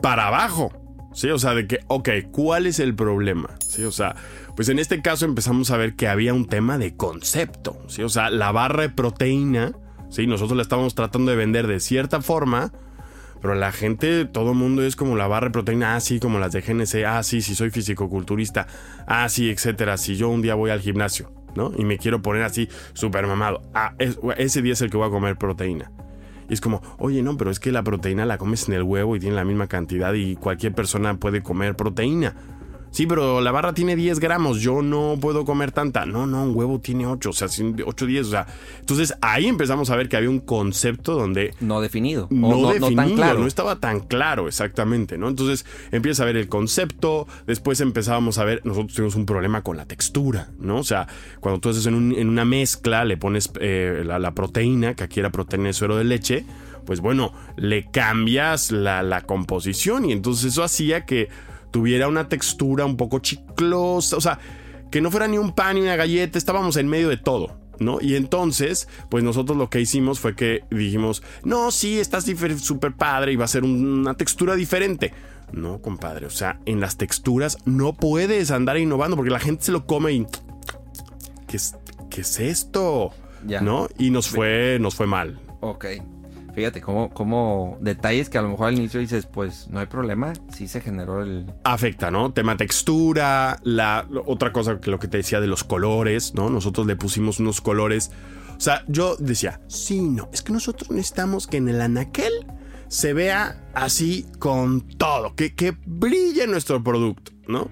[0.00, 0.70] para abajo.
[1.12, 1.28] ¿Sí?
[1.30, 3.50] O sea, de que, ok, ¿cuál es el problema?
[3.66, 3.82] ¿Sí?
[3.82, 4.14] O sea,
[4.54, 7.82] pues en este caso empezamos a ver que había un tema de concepto.
[7.88, 8.02] ¿sí?
[8.02, 9.72] O sea, la barra de proteína
[10.08, 10.26] ¿sí?
[10.26, 12.72] Nosotros la estábamos tratando de vender de cierta forma,
[13.40, 16.38] pero la gente, todo el mundo es como la barra de proteína, ah, sí, como
[16.38, 18.66] las de GNC, ah, sí, si soy fisicoculturista,
[19.06, 21.72] ah, etcétera, si yo un día voy al gimnasio, ¿no?
[21.76, 25.10] Y me quiero poner así súper mamado, ah, ese día es el que voy a
[25.10, 25.90] comer proteína.
[26.48, 29.16] Y es como, oye, no, pero es que la proteína la comes en el huevo
[29.16, 32.34] y tiene la misma cantidad y cualquier persona puede comer proteína.
[32.90, 36.06] Sí, pero la barra tiene 10 gramos, yo no puedo comer tanta.
[36.06, 38.46] No, no, un huevo tiene 8, o sea, 8, 10, o sea.
[38.80, 41.54] Entonces ahí empezamos a ver que había un concepto donde...
[41.60, 42.26] No definido.
[42.30, 45.28] No, definido, no, estaba tan claro exactamente, ¿no?
[45.28, 49.76] Entonces empieza a ver el concepto, después empezábamos a ver, nosotros tuvimos un problema con
[49.76, 50.78] la textura, ¿no?
[50.78, 51.06] O sea,
[51.40, 55.68] cuando tú haces en, una mezcla, le pones eh, la, proteína, que aquí era proteína
[55.68, 56.46] de suero de leche,
[56.86, 61.28] pues bueno, le cambias la, la composición y entonces eso hacía que
[61.70, 64.38] tuviera una textura un poco chiclosa, o sea,
[64.90, 67.58] que no fuera ni un pan ni una galleta, estábamos en medio de todo.
[67.78, 67.98] ¿No?
[68.00, 72.24] Y entonces, pues nosotros lo que hicimos fue que dijimos, no, sí, estás
[72.58, 75.12] súper padre y va a ser una textura diferente.
[75.52, 79.72] No, compadre, o sea, en las texturas no puedes andar innovando porque la gente se
[79.72, 80.26] lo come y...
[81.46, 81.76] ¿Qué es,
[82.08, 83.12] qué es esto?
[83.46, 83.60] Ya.
[83.60, 83.88] ¿No?
[83.98, 85.38] Y nos fue, nos fue mal.
[85.60, 85.84] Ok.
[86.56, 90.32] Fíjate, como, como detalles que a lo mejor al inicio dices, pues no hay problema,
[90.50, 91.52] sí se generó el...
[91.64, 92.32] Afecta, ¿no?
[92.32, 96.48] Tema textura, la otra cosa que lo que te decía de los colores, ¿no?
[96.48, 98.10] Nosotros le pusimos unos colores.
[98.56, 102.32] O sea, yo decía, sí, no, es que nosotros necesitamos que en el anaquel
[102.88, 107.68] se vea así con todo, que, que brille nuestro producto, ¿no?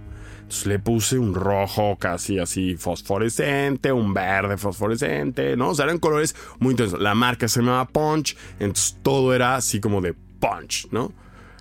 [0.67, 5.71] Le puse un rojo casi así fosforescente, un verde fosforescente, ¿no?
[5.71, 7.01] O sea, eran colores muy intensos.
[7.01, 11.13] La marca se llamaba Punch, entonces todo era así como de Punch, ¿no?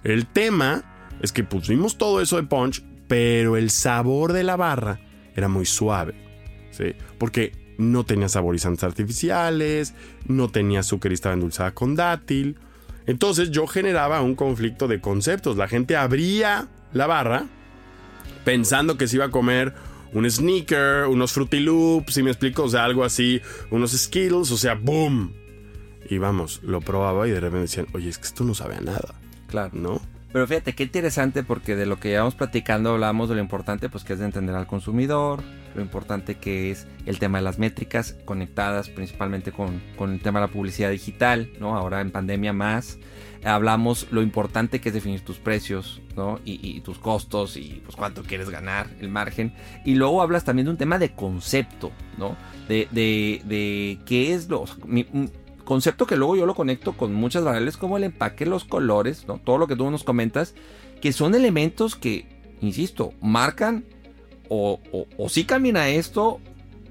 [0.03, 0.83] El tema
[1.21, 4.99] es que pusimos todo eso de Punch, pero el sabor de la barra
[5.35, 6.13] era muy suave,
[6.71, 6.95] ¿sí?
[7.17, 9.95] Porque no tenía saborizantes artificiales,
[10.27, 12.57] no tenía azúcar y estaba endulzada con dátil.
[13.05, 15.57] Entonces yo generaba un conflicto de conceptos.
[15.57, 17.47] La gente abría la barra
[18.43, 19.73] pensando que se iba a comer
[20.13, 24.57] un sneaker, unos Fruity Loops, si me explico, o sea, algo así, unos Skittles, o
[24.57, 25.33] sea, ¡boom!
[26.09, 28.81] Y vamos, lo probaba y de repente decían, oye, es que esto no sabe a
[28.81, 29.15] nada.
[29.47, 29.71] Claro.
[29.73, 30.01] ¿No?
[30.31, 34.03] Pero fíjate, qué interesante porque de lo que llevamos platicando hablamos de lo importante pues
[34.03, 35.43] que es de entender al consumidor,
[35.75, 40.39] lo importante que es el tema de las métricas conectadas principalmente con, con el tema
[40.39, 41.77] de la publicidad digital, ¿no?
[41.77, 42.97] Ahora en pandemia más
[43.45, 46.39] hablamos lo importante que es definir tus precios, ¿no?
[46.45, 49.53] Y, tus costos y pues cuánto quieres ganar, el margen.
[49.85, 52.35] Y luego hablas también de un tema de concepto, ¿no?
[52.67, 54.65] De, de, qué es lo...
[55.63, 59.37] concepto que luego yo lo conecto con muchas variables como el empaque, los colores, ¿no?
[59.37, 60.55] Todo lo que tú nos comentas,
[61.01, 62.27] que son elementos que,
[62.61, 63.85] insisto, marcan
[64.49, 64.79] o,
[65.17, 66.39] o, sí camina esto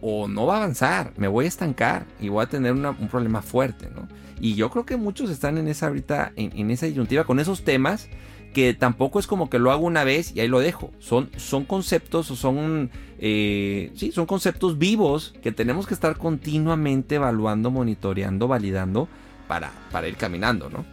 [0.01, 3.41] o no va a avanzar, me voy a estancar y voy a tener un problema
[3.41, 4.09] fuerte, ¿no?
[4.41, 8.09] Y yo creo que muchos están en esa ahorita, en, esa disyuntiva con esos temas
[8.53, 10.91] que tampoco es como que lo hago una vez y ahí lo dejo.
[10.99, 17.15] Son, son conceptos o son, eh, sí, son conceptos vivos que tenemos que estar continuamente
[17.15, 19.09] evaluando, monitoreando, validando
[19.49, 20.85] para, para ir caminando, ¿no?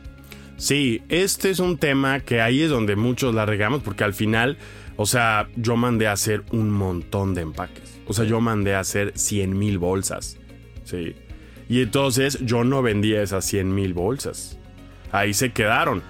[0.59, 4.57] Sí, este es un tema que ahí es donde muchos la regamos porque al final,
[4.97, 7.99] o sea, yo mandé a hacer un montón de empaques.
[8.07, 10.37] O sea, yo mandé a hacer 100 mil bolsas.
[10.83, 11.15] Sí.
[11.69, 14.57] Y entonces yo no vendía esas 100 mil bolsas.
[15.11, 16.03] Ahí se quedaron.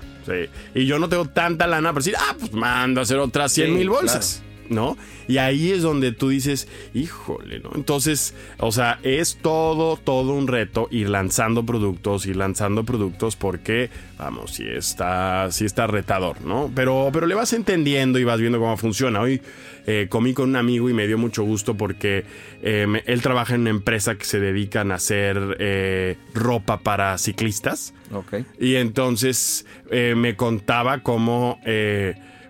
[0.74, 3.74] Y yo no tengo tanta lana para decir, ah, pues mando a hacer otras 100
[3.74, 4.42] mil bolsas.
[4.70, 4.98] ¿No?
[5.28, 7.72] Y ahí es donde tú dices, híjole, ¿no?
[7.76, 13.90] Entonces, o sea, es todo, todo un reto ir lanzando productos, ir lanzando productos porque,
[14.18, 16.72] vamos, si está, si está retador, ¿no?
[16.74, 19.22] Pero, pero le vas entendiendo y vas viendo cómo funciona.
[19.22, 19.42] Hoy
[19.86, 22.24] eh, comí con un amigo y me dio mucho gusto porque
[22.62, 27.94] eh, él trabaja en una empresa que se dedican a hacer eh, ropa para ciclistas.
[28.12, 28.46] Ok.
[28.60, 31.60] Y entonces me contaba cómo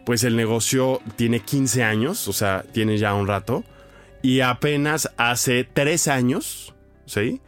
[0.10, 3.64] pues el negocio tiene 15 años, o sea, tiene ya un rato,
[4.24, 6.74] y apenas hace 3 años,
[7.06, 7.42] ¿sí?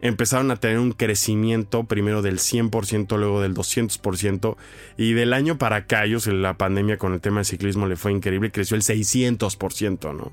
[0.00, 4.56] Empezaron a tener un crecimiento primero del 100%, luego del 200%,
[4.96, 8.12] y del año para acá, ellos la pandemia con el tema del ciclismo le fue
[8.12, 10.32] increíble, creció el 600%, ¿no?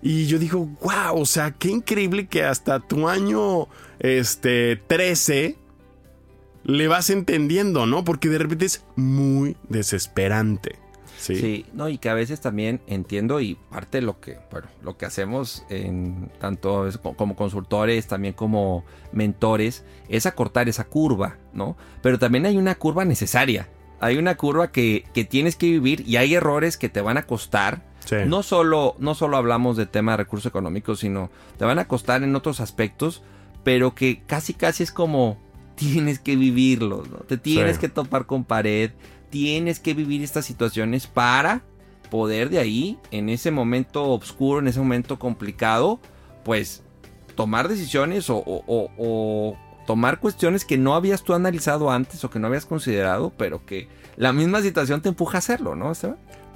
[0.00, 3.66] Y yo digo, wow, o sea, qué increíble que hasta tu año
[3.98, 5.56] este, 13
[6.62, 8.04] le vas entendiendo, ¿no?
[8.04, 10.83] Porque de repente es muy desesperante.
[11.24, 11.66] Sí.
[11.72, 15.06] no, y que a veces también entiendo y parte de lo que, bueno, lo que
[15.06, 21.76] hacemos en tanto como consultores, también como mentores, es acortar esa curva, ¿no?
[22.02, 23.68] Pero también hay una curva necesaria.
[24.00, 27.26] Hay una curva que, que tienes que vivir y hay errores que te van a
[27.26, 27.82] costar.
[28.26, 32.22] No, solo, no solo hablamos de tema de recursos económicos, sino te van a costar
[32.22, 33.22] en otros aspectos
[33.64, 35.38] pero que casi casi es como
[35.74, 37.16] tienes que vivirlos, ¿no?
[37.18, 38.92] Te tienes que topar con pared,
[39.34, 41.62] tienes que vivir estas situaciones para
[42.08, 45.98] poder de ahí, en ese momento oscuro, en ese momento complicado,
[46.44, 46.84] pues
[47.34, 49.56] tomar decisiones o,
[49.88, 53.88] tomar cuestiones que no habías tú analizado antes o que no habías considerado, pero que
[54.16, 55.90] la misma situación te empuja a hacerlo, ¿no,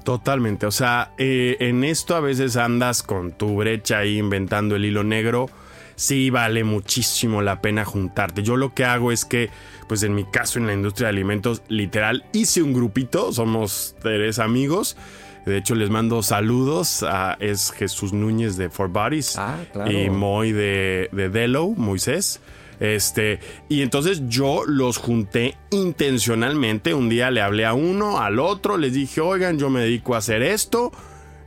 [0.04, 4.84] Totalmente, o sea, eh, en esto a veces andas con tu brecha ahí inventando el
[4.84, 5.50] hilo negro.
[5.98, 8.44] Sí vale muchísimo la pena juntarte.
[8.44, 9.50] Yo lo que hago es que,
[9.88, 14.38] pues en mi caso en la industria de alimentos, literal, hice un grupito, somos tres
[14.38, 14.96] amigos.
[15.44, 17.02] De hecho, les mando saludos.
[17.02, 19.56] A, es Jesús Núñez de Four Bodies ah,
[19.90, 22.40] y Moy de, de Delo, Moisés.
[22.78, 26.94] Este, y entonces yo los junté intencionalmente.
[26.94, 30.18] Un día le hablé a uno, al otro, les dije, oigan, yo me dedico a
[30.18, 30.92] hacer esto.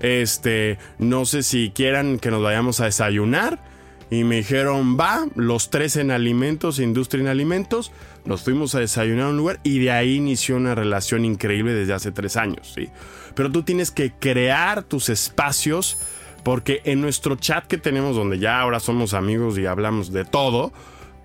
[0.02, 3.71] Este, no sé si quieran que nos vayamos a desayunar.
[4.12, 7.94] Y me dijeron, va, los tres en alimentos, industria en alimentos.
[8.26, 11.94] Nos fuimos a desayunar a un lugar y de ahí inició una relación increíble desde
[11.94, 12.90] hace tres años, ¿sí?
[13.36, 15.98] Pero tú tienes que crear tus espacios
[16.44, 20.74] porque en nuestro chat que tenemos, donde ya ahora somos amigos y hablamos de todo,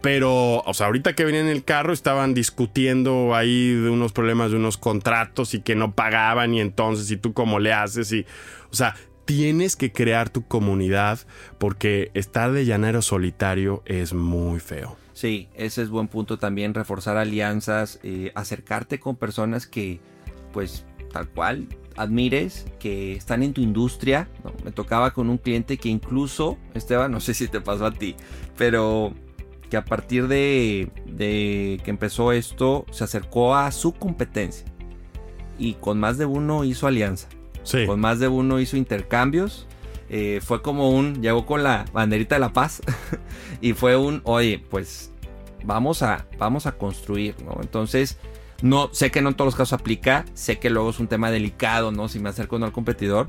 [0.01, 4.53] pero, o sea, ahorita que venía en el carro estaban discutiendo ahí de unos problemas
[4.53, 8.13] de unos contratos y que no pagaban y entonces, ¿y tú cómo le haces?
[8.13, 8.27] Y,
[8.71, 8.95] o sea,
[9.27, 11.19] tienes que crear tu comunidad
[11.59, 14.97] porque estar de llanero solitario es muy feo.
[15.13, 20.01] Sí, ese es buen punto también, reforzar alianzas, eh, acercarte con personas que,
[20.53, 21.67] pues, tal cual,
[21.97, 24.29] admires, que están en tu industria.
[24.65, 28.15] me tocaba con un cliente que incluso, Esteban, no sé si te pasó a ti,
[28.57, 29.15] pero
[29.71, 34.67] que a partir de, que empezó esto se acercó a su competencia
[35.59, 37.29] y con más de uno hizo alianza.
[37.87, 39.67] Con más de uno hizo intercambios.
[40.09, 42.81] Eh, fue como un, llegó con la banderita de la paz
[43.61, 45.13] y fue un, oye, pues
[45.65, 47.59] vamos a, vamos a construir, ¿no?
[47.61, 48.19] Entonces,
[48.63, 51.31] no, sé que no en todos los casos aplica, sé que luego es un tema
[51.33, 52.09] delicado, ¿no?
[52.09, 53.27] Si me acerco no al competidor,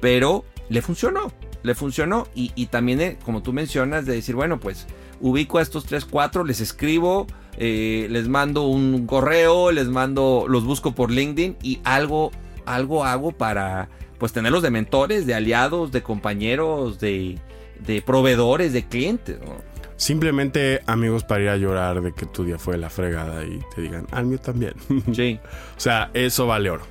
[0.00, 1.32] pero le funcionó,
[1.62, 4.86] le funcionó y, y también, eh, como tú mencionas, de decir, bueno, pues
[5.20, 7.26] ubico a estos 3, 4, les escribo,
[7.56, 12.30] eh, les mando un correo, les mando, los busco por LinkedIn y algo,
[12.74, 13.88] algo hago para
[14.18, 17.38] pues tenerlos de mentores, de aliados, de compañeros, de,
[17.80, 19.38] de proveedores, de clientes.
[19.96, 23.82] Simplemente amigos para ir a llorar de que tu día fue la fregada y te
[23.82, 24.74] digan, al mío también.
[25.12, 25.40] Sí.
[25.76, 26.84] o sea, eso vale oro.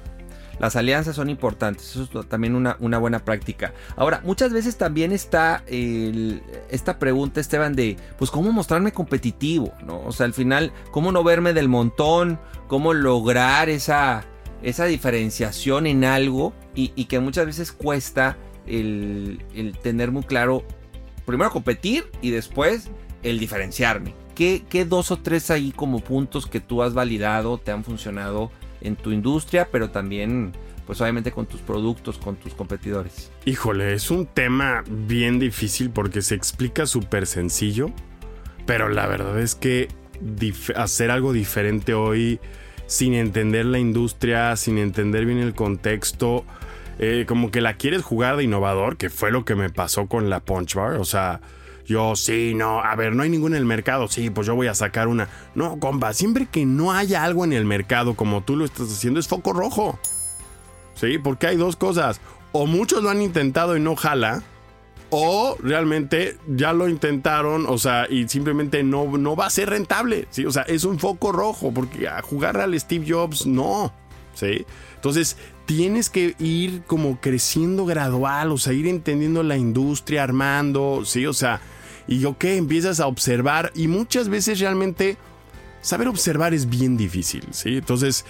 [0.60, 3.74] Las alianzas son importantes, eso es también una, una buena práctica.
[3.96, 9.72] Ahora, muchas veces también está esta pregunta, Esteban, de, pues, ¿cómo mostrarme competitivo?
[9.86, 10.02] ¿no?
[10.02, 12.40] O sea, al final, ¿cómo no verme del montón?
[12.68, 14.26] ¿Cómo lograr esa,
[14.62, 16.54] esa diferenciación en algo?
[16.76, 18.38] Y, que muchas veces cuesta
[18.68, 19.40] el,
[19.82, 20.64] tener muy claro,
[21.26, 22.90] primero competir y después
[23.24, 24.14] el diferenciarme.
[24.36, 28.52] ¿Qué, ¿Qué dos o tres ahí como puntos que tú has validado te han funcionado?
[28.82, 30.52] en tu industria, pero también
[30.86, 33.30] pues obviamente con tus productos, con tus competidores.
[33.44, 37.92] Híjole, es un tema bien difícil porque se explica súper sencillo,
[38.66, 39.90] pero la verdad es que
[40.76, 42.40] hacer algo diferente hoy
[42.88, 46.44] sin entender la industria, sin entender bien el contexto,
[47.00, 50.30] eh, como que la quieres jugar de innovador, que fue lo que me pasó con
[50.30, 51.42] la Punch Bar, o sea,
[51.88, 54.10] yo, sí, no, a ver, no hay ninguna en el mercado.
[54.10, 55.30] Sí, pues yo voy a sacar una.
[55.56, 59.22] No, compa, siempre que no haya algo en el mercado como tú lo estás haciendo,
[59.22, 59.98] es foco rojo.
[60.96, 62.20] Sí, porque hay dos cosas.
[62.52, 64.44] O muchos lo han intentado y no jala.
[65.10, 70.28] O realmente ya lo intentaron, o sea, y simplemente no, no va a ser rentable.
[70.32, 70.46] ¿sí?
[70.46, 73.94] O sea, es un foco rojo, porque a jugar al Steve Jobs, no.
[74.34, 74.66] ¿sí?
[74.96, 81.26] Entonces, tienes que ir como creciendo gradual, o sea, ir entendiendo la industria, armando, ¿sí?
[81.26, 81.62] O sea,
[82.08, 85.18] y ok, empiezas a observar y muchas veces realmente
[85.82, 87.78] saber observar es bien difícil, ¿sí?
[87.78, 88.26] Entonces,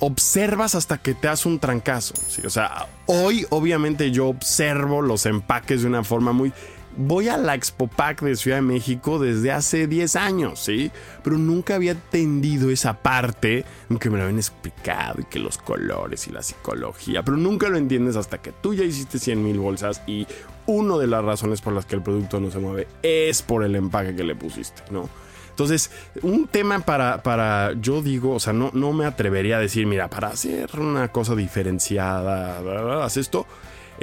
[0.00, 2.42] observas hasta que te hace un trancazo, ¿sí?
[2.44, 6.52] O sea, hoy obviamente yo observo los empaques de una forma muy
[6.96, 10.90] voy a la Expo Pack de Ciudad de México desde hace 10 años, ¿sí?
[11.22, 16.26] Pero nunca había entendido esa parte, aunque me lo habían explicado y que los colores
[16.28, 20.02] y la psicología, pero nunca lo entiendes hasta que tú ya hiciste 100 mil bolsas
[20.06, 20.26] y
[20.66, 23.74] una de las razones por las que el producto no se mueve es por el
[23.74, 25.08] empaque que le pusiste, ¿no?
[25.52, 25.90] Entonces,
[26.22, 30.08] un tema para, para yo digo, o sea, no, no me atrevería a decir, mira,
[30.08, 33.46] para hacer una cosa diferenciada, haz esto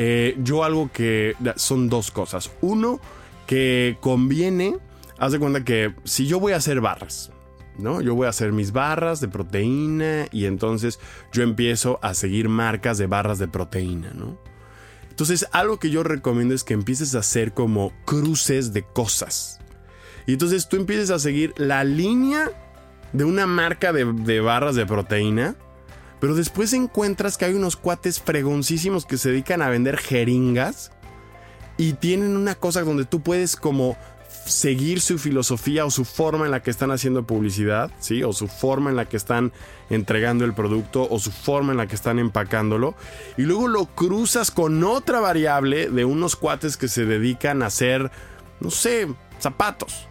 [0.01, 2.51] eh, yo algo que son dos cosas.
[2.61, 3.01] Uno,
[3.47, 4.77] que conviene,
[5.17, 7.31] haz de cuenta que si yo voy a hacer barras,
[7.77, 7.99] ¿no?
[7.99, 10.99] Yo voy a hacer mis barras de proteína y entonces
[11.33, 14.37] yo empiezo a seguir marcas de barras de proteína, ¿no?
[15.09, 19.59] Entonces, algo que yo recomiendo es que empieces a hacer como cruces de cosas.
[20.29, 22.51] Y entonces tú empiezas a seguir la línea
[23.13, 25.55] de una marca de, de barras de proteína.
[26.19, 30.91] Pero después encuentras que hay unos cuates fregoncísimos que se dedican a vender jeringas.
[31.77, 33.97] Y tienen una cosa donde tú puedes como
[34.45, 38.21] seguir su filosofía o su forma en la que están haciendo publicidad, ¿sí?
[38.21, 39.51] O su forma en la que están
[39.89, 42.93] entregando el producto o su forma en la que están empacándolo.
[43.35, 48.11] Y luego lo cruzas con otra variable de unos cuates que se dedican a hacer,
[48.59, 49.07] no sé,
[49.39, 50.05] zapatos.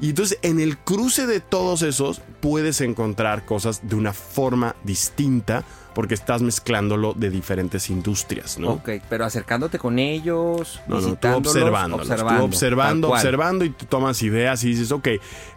[0.00, 5.64] Y entonces en el cruce de todos esos puedes encontrar cosas de una forma distinta
[5.94, 8.70] porque estás mezclándolo de diferentes industrias, ¿no?
[8.72, 14.22] Ok, pero acercándote con ellos, no, no, tú observando, observando, observando, observando y tú tomas
[14.22, 15.08] ideas y dices, ok,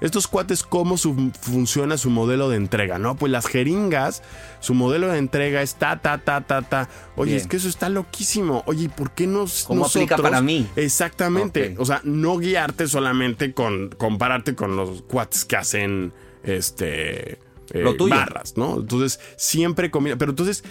[0.02, 3.00] estos cuates, ¿cómo funciona su modelo de entrega?
[3.00, 4.24] No, pues las jeringas,
[4.60, 6.90] su modelo de entrega es ta, ta, ta, ta, ta.
[7.16, 8.64] Oye, es que eso está loquísimo.
[8.66, 10.68] Oye, ¿por qué no ¿Cómo nosotros, aplica para mí?
[10.76, 11.76] Exactamente.
[11.78, 16.14] O sea, no guiarte solamente con, compararte con los cuates que hacen,
[16.44, 17.40] este
[17.76, 18.80] eh, barras, ¿no?
[18.80, 20.18] Entonces siempre combina.
[20.18, 20.64] Pero entonces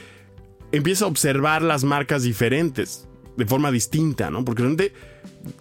[0.72, 4.44] empieza a observar las marcas diferentes de forma distinta, ¿no?
[4.44, 4.92] Porque realmente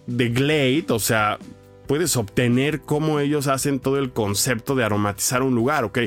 [0.06, 1.38] de Glade, o sea,
[1.86, 5.98] puedes obtener cómo ellos hacen todo el concepto de aromatizar un lugar, ¿ok?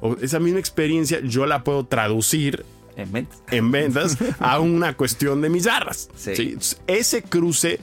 [0.00, 2.64] O esa misma experiencia yo la puedo traducir
[2.96, 6.10] en ventas, a una cuestión de mis barras.
[6.14, 6.56] Sí.
[6.86, 7.80] Ese cruce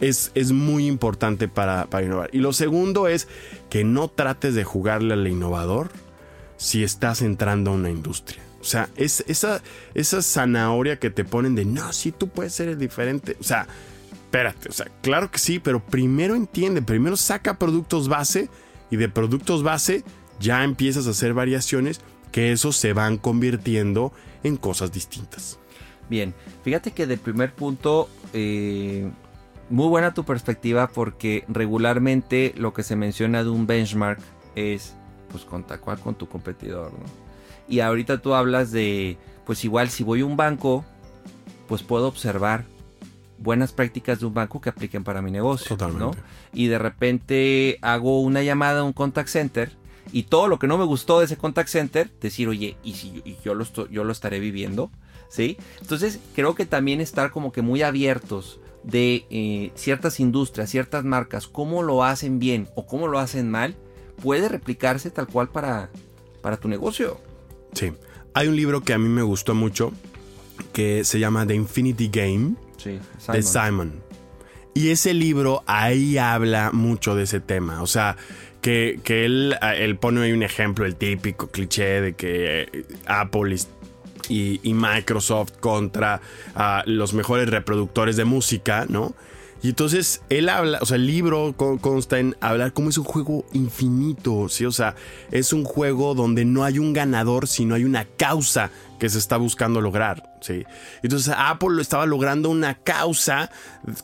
[0.00, 2.30] es, es muy importante para, para, innovar.
[2.32, 3.28] Y lo segundo es
[3.70, 5.90] que no trates de jugarle al innovador
[6.58, 8.42] si estás entrando a una industria.
[8.60, 9.62] O sea, es esa,
[9.94, 13.36] esa zanahoria que te ponen de, no, sí, tú puedes ser diferente.
[13.40, 13.66] O sea,
[14.12, 18.50] espérate, o sea, claro que sí, pero primero entiende, primero saca productos base
[18.90, 20.04] y de productos base
[20.40, 22.00] ya empiezas a hacer variaciones
[22.32, 25.58] que esos se van convirtiendo en cosas distintas.
[26.10, 29.10] Bien, fíjate que del primer punto, eh,
[29.70, 34.20] muy buena tu perspectiva porque regularmente lo que se menciona de un benchmark
[34.56, 34.94] es
[35.30, 37.04] pues con cual con tu competidor, ¿no?
[37.68, 40.84] Y ahorita tú hablas de, pues igual si voy a un banco,
[41.66, 42.64] pues puedo observar
[43.38, 46.12] buenas prácticas de un banco que apliquen para mi negocio, ¿no?
[46.52, 49.72] Y de repente hago una llamada a un contact center
[50.12, 53.22] y todo lo que no me gustó de ese contact center, decir, oye, ¿y si
[53.44, 54.90] yo, lo yo lo estaré viviendo?
[55.28, 55.58] ¿Sí?
[55.80, 61.46] Entonces creo que también estar como que muy abiertos de eh, ciertas industrias, ciertas marcas,
[61.46, 63.76] cómo lo hacen bien o cómo lo hacen mal,
[64.22, 65.90] puede replicarse tal cual para,
[66.42, 67.20] para tu negocio.
[67.72, 67.92] Sí.
[68.34, 69.92] Hay un libro que a mí me gustó mucho
[70.72, 72.54] que se llama The Infinity Game
[73.32, 74.02] de Simon.
[74.74, 77.82] Y ese libro ahí habla mucho de ese tema.
[77.82, 78.16] O sea,
[78.60, 83.56] que, él, él, pone ahí un ejemplo, el típico cliché de que Apple
[84.28, 86.20] y, Microsoft contra
[86.54, 89.14] ah, los mejores reproductores de música, ¿no?
[89.62, 93.44] Y entonces él habla, o sea, el libro consta en hablar como es un juego
[93.52, 94.64] infinito, ¿sí?
[94.64, 94.94] O sea,
[95.32, 99.36] es un juego donde no hay un ganador, sino hay una causa que se está
[99.36, 100.64] buscando lograr, ¿sí?
[101.02, 103.50] Entonces Apple estaba logrando una causa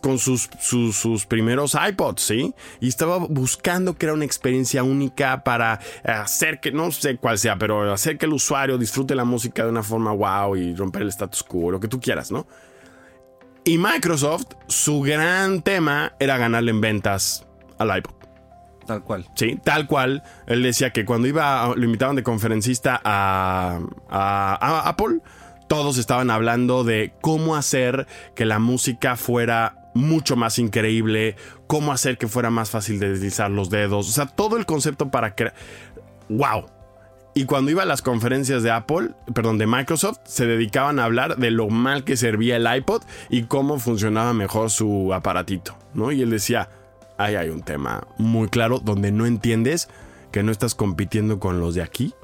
[0.01, 2.55] con sus, sus, primeros iPods, ¿sí?
[2.81, 7.93] Y estaba buscando crear una experiencia única para hacer que, no sé cuál sea, pero
[7.93, 11.45] hacer que el usuario disfrute la música de una forma wow y romper el status
[11.45, 12.47] quo, lo que tú quieras, ¿no?
[13.65, 17.47] Y Microsoft, su gran tema era ganarle en ventas
[17.79, 18.15] al iPod.
[18.87, 19.27] Tal cual.
[19.35, 20.23] Sí, tal cual.
[20.47, 23.81] Él decía que cuando iba, lo invitaban de conferencista a,
[24.85, 25.21] Apple,
[25.69, 31.37] todos estaban hablando de cómo hacer que la música fuera mucho más increíble,
[31.67, 35.11] cómo hacer que fuera más fácil de deslizar los dedos, o sea, todo el concepto
[35.11, 35.53] para que...
[36.29, 36.67] ¡Wow!
[37.37, 41.37] Y cuando iba a las conferencias de Apple, perdón, de Microsoft, se dedicaban a hablar
[41.37, 46.13] de lo mal que servía el iPod y cómo funcionaba mejor su aparatito, ¿no?
[46.13, 46.69] Y él decía,
[47.19, 49.89] ahí hay un tema muy claro donde no entiendes
[50.31, 52.15] que no estás compitiendo con los de aquí,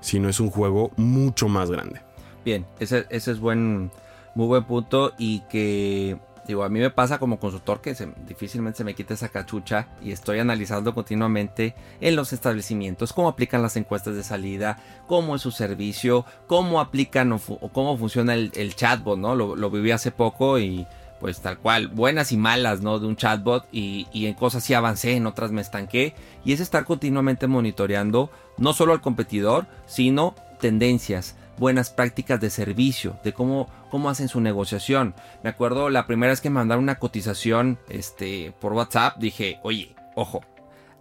[0.00, 2.00] sino es un juego mucho más grande.
[2.44, 3.90] Bien, ese, es buen,
[4.36, 6.16] muy buen punto y que
[6.46, 7.94] Digo, a mí me pasa como consultor que
[8.26, 13.62] difícilmente se me quita esa cachucha y estoy analizando continuamente en los establecimientos cómo aplican
[13.62, 17.38] las encuestas de salida, cómo es su servicio, cómo aplican o,
[17.72, 19.34] cómo funciona el, chatbot, ¿no?
[19.34, 20.86] Lo, viví hace poco y
[21.20, 22.98] pues tal cual, buenas y malas, ¿no?
[22.98, 26.14] De un chatbot y, y en cosas sí avancé, en otras me estanqué
[26.44, 33.18] y es estar continuamente monitoreando no solo al competidor, sino tendencias, buenas prácticas de servicio,
[33.22, 35.14] de cómo, cómo hacen su negociación.
[35.42, 39.94] Me acuerdo la primera vez que me mandaron una cotización este, por WhatsApp, dije, oye,
[40.14, 40.40] ojo,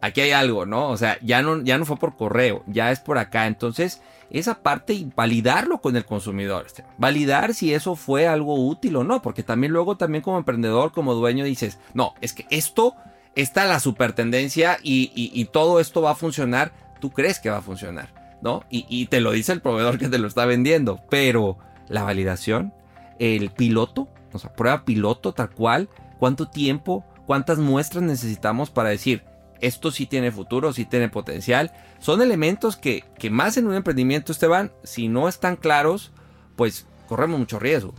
[0.02, 0.90] aquí hay algo, ¿no?
[0.90, 3.48] O sea, ya no, ya no fue por correo, ya es por acá.
[3.48, 6.66] Entonces, esa parte y validarlo con el consumidor.
[6.66, 10.92] Este, validar si eso fue algo útil o no, porque también luego también como emprendedor,
[10.92, 12.96] como dueño dices, no, es que esto
[13.36, 17.62] está la super tendencia y, todo esto va a funcionar, tú crees que va a
[17.62, 18.64] funcionar, ¿no?
[18.70, 22.74] Y, te lo dice el proveedor que te lo está vendiendo, pero la validación,
[23.20, 29.24] el piloto, o sea, prueba piloto tal cual, cuánto tiempo, cuántas muestras necesitamos para decir,
[29.62, 31.72] esto sí tiene futuro, sí tiene potencial.
[32.00, 36.12] Son elementos que, que más en un emprendimiento, Esteban, si no están claros,
[36.56, 37.94] pues corremos mucho riesgo.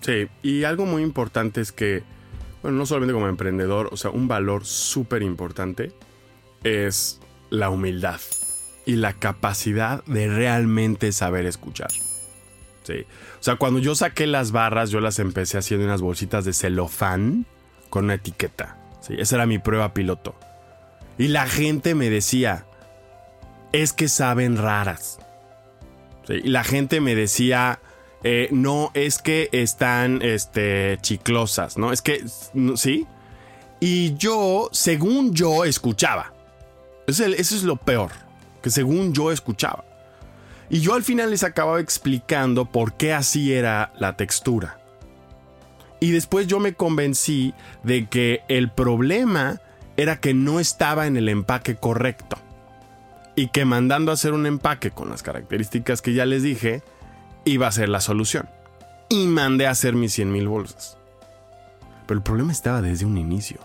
[0.00, 2.02] Sí, y algo muy importante es que,
[2.62, 5.92] bueno, no solamente como emprendedor, o sea, un valor súper importante
[6.62, 8.20] es la humildad
[8.86, 11.90] y la capacidad de realmente saber escuchar.
[12.92, 17.46] O sea, cuando yo saqué las barras, yo las empecé haciendo unas bolsitas de celofán
[17.90, 18.76] con una etiqueta.
[19.00, 20.34] Sí, esa era mi prueba piloto.
[21.18, 22.66] Y la gente me decía,
[23.72, 25.18] es que saben raras.
[26.26, 27.80] Sí, y la gente me decía,
[28.22, 31.92] eh, no es que están este, chiclosas, ¿no?
[31.92, 32.24] Es que,
[32.76, 33.06] ¿sí?
[33.80, 36.32] Y yo, según yo, escuchaba.
[37.06, 38.10] Eso es, lo peor,
[38.62, 39.84] que según yo escuchaba.
[40.70, 44.78] Y yo al final les acababa explicando por qué así era la textura.
[46.00, 49.60] Y después yo me convencí de que el problema
[49.96, 52.36] era que no estaba en el empaque correcto.
[53.36, 56.82] Y que mandando a hacer un empaque con las características que ya les dije,
[57.44, 58.48] iba a ser la solución.
[59.08, 60.98] Y mandé a hacer mis 100 mil bolsas.
[62.06, 63.58] Pero el problema estaba desde un inicio.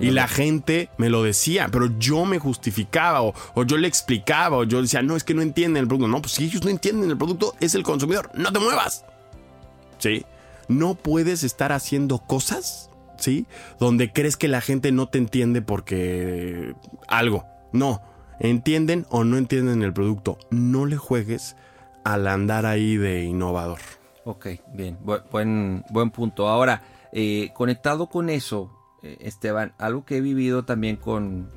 [0.00, 3.34] Y la gente me lo decía, pero yo me justificaba o,
[3.64, 6.08] yo le explicaba o yo decía, no, es que no entienden el producto.
[6.08, 8.30] No, pues si ellos no entienden el producto, es el consumidor.
[8.34, 9.04] No te muevas.
[9.98, 10.24] ¿Sí?
[10.68, 13.46] No puedes estar haciendo cosas, ¿sí?
[13.78, 16.74] Donde crees que la gente no te entiende porque
[17.08, 17.44] algo.
[17.72, 18.02] No.
[18.38, 20.38] Entienden o no entienden el producto.
[20.50, 21.56] No le juegues
[22.04, 23.80] al andar ahí de innovador.
[24.24, 24.98] Ok, bien,
[25.30, 26.48] buen, buen punto.
[26.48, 26.82] Ahora,
[27.12, 28.75] eh, conectado con eso,
[29.20, 31.48] Esteban, algo que he vivido también con,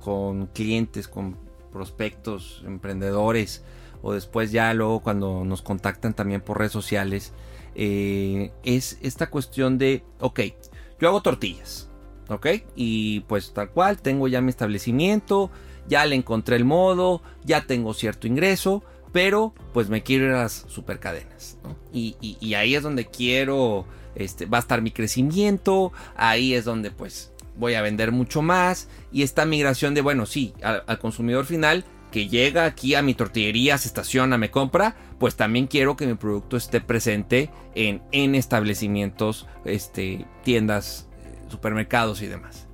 [0.00, 1.36] con clientes, con
[1.72, 3.64] prospectos, emprendedores,
[4.02, 7.32] o después ya luego cuando nos contactan también por redes sociales,
[7.74, 10.40] eh, es esta cuestión de, ok,
[11.00, 11.88] yo hago tortillas,
[12.28, 12.46] ok,
[12.76, 15.50] y pues tal cual, tengo ya mi establecimiento,
[15.88, 18.82] ya le encontré el modo, ya tengo cierto ingreso,
[19.14, 21.56] pero pues me quiero ir a las supercadenas.
[21.92, 22.16] Y,
[22.54, 23.86] ahí es donde quiero,
[24.16, 28.88] este, va a estar mi crecimiento, ahí es donde pues voy a vender mucho más
[29.12, 33.78] y esta migración de, bueno, sí, al, consumidor final que llega aquí a mi tortillería,
[33.78, 39.46] se estaciona, me compra, pues también quiero que mi producto esté presente en, en establecimientos,
[39.64, 41.08] este, tiendas,
[41.48, 42.66] supermercados y demás.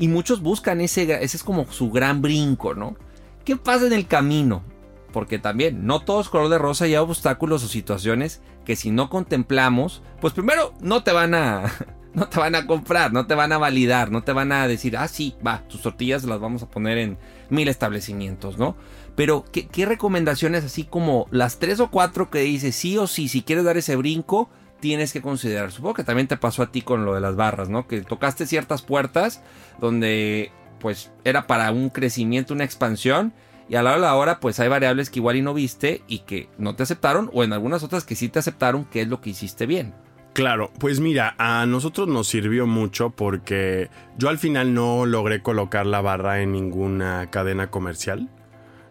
[0.00, 2.96] Y muchos buscan ese, ese es como su gran brinco, ¿no?
[3.44, 4.73] ¿Qué pasa en el camino?
[5.14, 8.90] Porque también no todo es color de rosa y hay obstáculos o situaciones que si
[8.90, 11.72] no contemplamos, pues primero no te van a
[12.14, 14.96] no te van a comprar, no te van a validar, no te van a decir,
[14.96, 17.16] ah, sí, va, tus tortillas las vamos a poner en
[17.48, 18.76] mil establecimientos, ¿no?
[19.14, 23.42] Pero, ¿qué, recomendaciones así como las tres o cuatro que dices sí o sí, si
[23.42, 24.50] quieres dar ese brinco,
[24.80, 25.70] tienes que considerar?
[25.70, 27.86] Supongo que también te pasó a ti con lo de las barras, ¿no?
[27.86, 29.42] Que tocaste ciertas puertas
[29.80, 30.50] donde,
[30.80, 33.32] pues, era para un crecimiento, una expansión
[33.68, 36.02] y a la hora de la hora, pues hay variables que igual y no viste
[36.06, 39.08] y que no te aceptaron, o en algunas otras que sí te aceptaron, que es
[39.08, 39.94] lo que hiciste bien.
[40.34, 43.88] Claro, pues mira, a nosotros nos sirvió mucho porque
[44.18, 48.28] yo al final no logré colocar la barra en ninguna cadena comercial.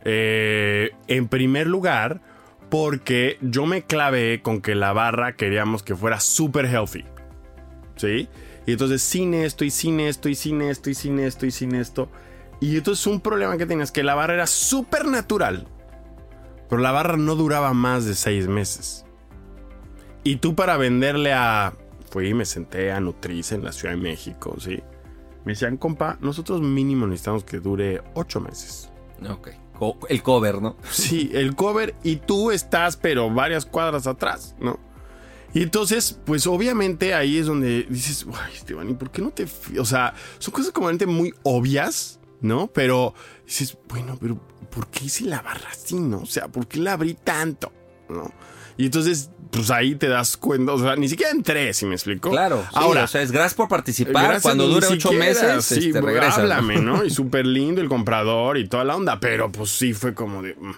[0.05, 2.21] Eh, en primer lugar,
[2.69, 7.03] porque yo me clavé con que la barra queríamos que fuera súper healthy.
[7.97, 8.29] ¿Sí?
[8.65, 11.75] Y entonces sin esto y sin esto y sin esto y sin esto y sin
[11.75, 12.09] esto.
[12.77, 15.67] Entonces un problema que tenías que la barra era súper natural.
[16.69, 19.05] Pero la barra no duraba más de seis meses.
[20.23, 21.73] Y tú para venderle a...
[22.09, 24.81] Fui y me senté a Nutrice en la Ciudad de México, ¿sí?
[25.45, 28.89] Me decían, compa, nosotros mínimo necesitamos que dure ocho meses.
[29.29, 29.49] Ok.
[30.07, 30.77] El cover, ¿no?
[30.89, 34.79] Sí, el cover y tú estás, pero varias cuadras atrás, ¿no?
[35.53, 39.45] Y entonces, pues obviamente ahí es donde dices, ay, Esteban, ¿y por qué no te...
[39.79, 42.67] O sea, son cosas como muy obvias, ¿no?
[42.67, 43.15] Pero
[43.45, 44.37] dices, bueno, pero
[44.69, 46.19] ¿por qué hice la barra así, no?
[46.19, 47.71] O sea, ¿por qué la abrí tanto?
[48.09, 48.31] ¿No?
[48.77, 52.31] Y entonces, pues ahí te das cuenta, o sea, ni siquiera entré, si me explico.
[52.31, 54.41] Claro, ahora, o sea, es gracias por participar.
[54.41, 56.41] Cuando dure ocho meses, sí, este, regresa.
[56.41, 57.03] Háblame, ¿no?
[57.03, 60.55] Y súper lindo el comprador y toda la onda, pero pues sí fue como de.
[60.55, 60.73] Mm.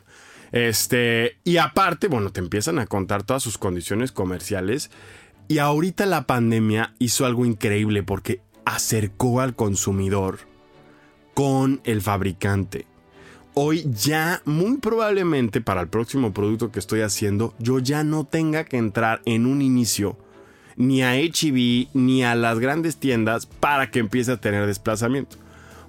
[0.51, 4.91] Este, y aparte, bueno, te empiezan a contar todas sus condiciones comerciales.
[5.47, 10.39] Y ahorita la pandemia hizo algo increíble porque acercó al consumidor
[11.35, 12.87] con el fabricante.
[13.53, 18.63] Hoy ya, muy probablemente para el próximo producto que estoy haciendo, yo ya no tenga
[18.65, 20.17] que entrar en un inicio
[20.75, 25.37] ni a HEB, ni a las grandes tiendas para que empiece a tener desplazamiento.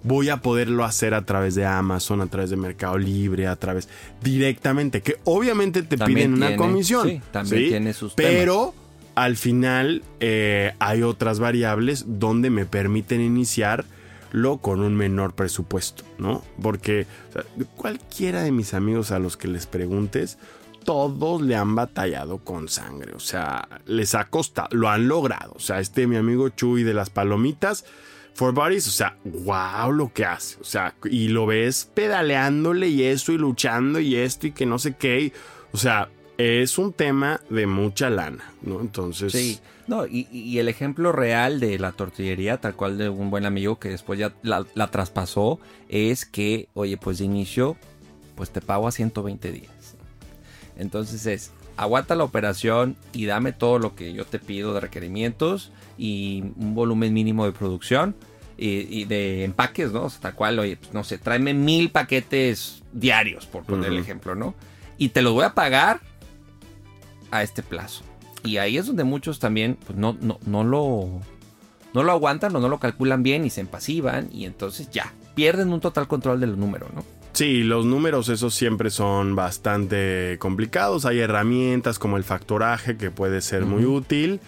[0.05, 3.89] Voy a poderlo hacer a través de Amazon, a través de Mercado Libre, a través
[4.23, 7.09] directamente, que obviamente te También piden una tiene- comisión.
[7.09, 8.75] sí, también tiene sus Pero
[9.17, 13.21] al final eh, hay otras variables donde me permiten
[14.33, 16.43] iniciarlo con un menor presupuesto, ¿no?
[16.63, 17.07] Porque
[17.77, 20.39] cualquiera de mis amigos a los que les preguntes,
[20.85, 25.53] todos le han batallado con sangre, o sea, les ha costado, lo han logrado.
[25.57, 27.85] O sea, este mi amigo Chuy de las palomitas,
[28.35, 33.03] For Bodies, o sea, wow lo que hace, o sea, y lo ves pedaleándole y
[33.03, 35.33] eso y luchando y esto y que no sé qué,
[35.73, 36.09] o sea,
[36.39, 38.81] es un tema de mucha lana, ¿no?
[38.81, 43.31] Entonces, Sí, no, y, y el ejemplo real de la tortillería, tal cual de un
[43.31, 47.77] buen amigo que después ya la, la traspasó, es que, oye, pues de inicio,
[48.35, 49.97] pues te pago a 120 días.
[50.77, 55.73] Entonces es, aguanta la operación y dame todo lo que yo te pido de requerimientos
[55.97, 58.17] y un volumen mínimo de producción
[58.59, 60.05] y, y de empaques, ¿no?
[60.05, 63.99] O sea, tal cual, oye, pues, no sé, tráeme mil paquetes diarios, por poner el
[63.99, 64.55] ejemplo, ¿no?
[64.99, 66.01] Y te los voy a pagar
[67.31, 68.03] a este plazo.
[68.45, 71.21] Y ahí es donde muchos también pues, no, no, no, lo,
[71.95, 75.73] no lo aguantan o no lo calculan bien y se empasivan y entonces ya, pierden
[75.73, 77.05] un total control del número, ¿no?
[77.33, 81.05] Sí, los números esos siempre son bastante complicados.
[81.05, 84.41] Hay herramientas como el factoraje que puede ser muy útil,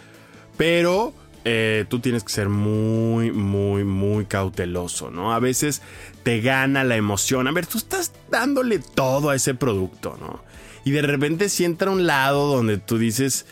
[0.56, 1.12] pero
[1.44, 5.34] eh, tú tienes que ser muy, muy, muy cauteloso, ¿no?
[5.34, 5.82] A veces
[6.22, 7.46] te gana la emoción.
[7.46, 10.42] A ver, tú estás dándole todo a ese producto, ¿no?
[10.84, 13.44] Y de repente si entra a un lado donde tú dices,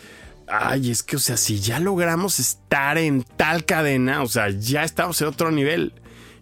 [0.47, 4.83] ay, es que, o sea, si ya logramos estar en tal cadena, o sea, ya
[4.83, 5.93] estamos en otro nivel.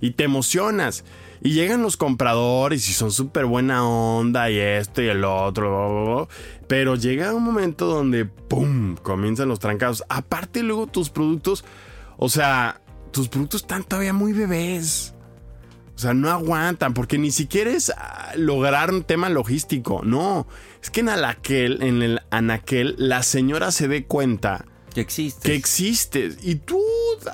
[0.01, 1.03] Y te emocionas.
[1.41, 6.28] Y llegan los compradores y son súper buena onda y esto y el otro.
[6.68, 10.03] Pero llega un momento donde, ¡pum!, comienzan los trancados.
[10.10, 11.64] Aparte luego tus productos,
[12.18, 12.82] o sea,
[13.12, 15.14] tus productos están todavía muy bebés.
[15.95, 20.01] O sea, no aguantan porque ni siquiera es ah, lograr un tema logístico.
[20.03, 20.47] No,
[20.86, 25.49] es que en Anaquel, en el Anaquel, la señora se dé cuenta Que existe.
[25.49, 26.38] que existes.
[26.43, 26.79] Y tú,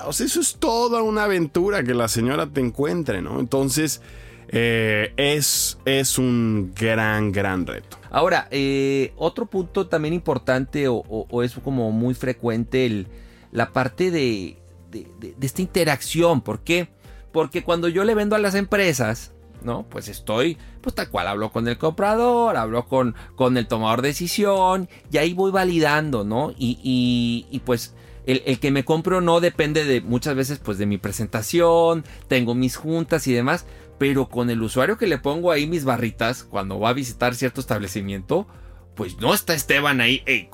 [0.06, 3.38] o sea, eso es toda una aventura que la señora te encuentre, ¿no?
[3.40, 4.00] Entonces,
[4.48, 7.98] eh, es, es un gran, gran reto.
[8.10, 13.06] Ahora, eh, otro punto también importante o, o- o es como muy frecuente el-
[13.50, 14.58] la parte de,
[14.90, 16.40] de- de- de esta interacción.
[16.42, 16.88] ¿Por qué?
[17.32, 19.32] Porque cuando yo le vendo a las empresas,
[19.64, 19.84] ¿no?
[19.88, 24.08] Pues estoy, pues tal cual, hablo con el comprador, hablo con, con el tomador de
[24.08, 26.52] decisión y ahí voy validando, ¿no?
[26.58, 27.94] Y, y- pues
[28.26, 32.04] el, el que me compre o no depende de muchas veces pues de mi presentación,
[32.28, 33.66] tengo mis juntas y demás,
[33.98, 37.60] pero con el usuario que le pongo ahí mis barritas cuando va a visitar cierto
[37.60, 38.46] establecimiento,
[38.94, 40.48] pues no está Esteban ahí, hey,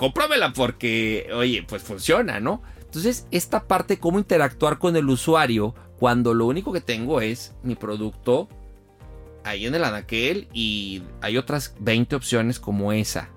[0.54, 2.62] porque, oye, pues funciona, ¿no?
[2.80, 7.74] Entonces, esta parte, cómo interactuar con el usuario cuando lo único que tengo es mi
[7.74, 8.48] producto
[9.48, 13.30] ahí en el anaquel y hay otras 20 opciones como esa.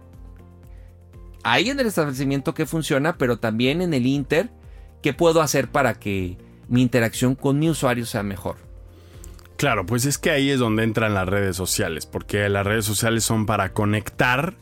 [1.44, 4.50] Ahí en el establecimiento que funciona, pero también en el Inter,
[5.02, 6.38] ¿qué puedo hacer para que
[6.68, 8.58] mi interacción con mi usuario sea mejor?
[9.58, 13.24] Claro, pues es que ahí es donde entran las redes sociales, porque las redes sociales
[13.24, 14.56] son para conectar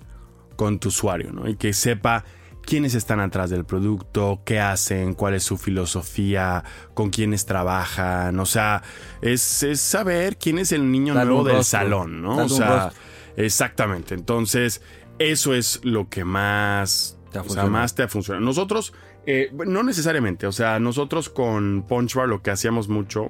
[0.56, 1.48] con tu usuario, ¿no?
[1.48, 2.26] Y que sepa
[2.70, 6.64] quiénes están atrás del producto, qué hacen, cuál es su filosofía,
[6.94, 8.84] con quiénes trabajan, o sea,
[9.24, 12.38] es, es saber quién es el niño nuevo del rostro, salón, ¿no?
[12.38, 12.92] O sea,
[13.36, 14.14] exactamente.
[14.14, 14.84] Entonces,
[15.18, 18.40] eso es lo que más Te ha o sea, más te funciona.
[18.40, 18.94] Nosotros,
[19.26, 23.30] eh, no necesariamente, o sea, nosotros con Punch Bar lo que hacíamos mucho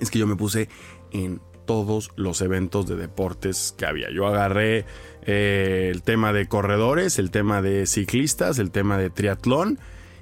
[0.00, 0.68] es que yo me puse
[1.10, 4.10] en todos los eventos de deportes que había.
[4.10, 4.86] Yo agarré
[5.22, 9.78] eh, el tema de corredores, el tema de ciclistas, el tema de triatlón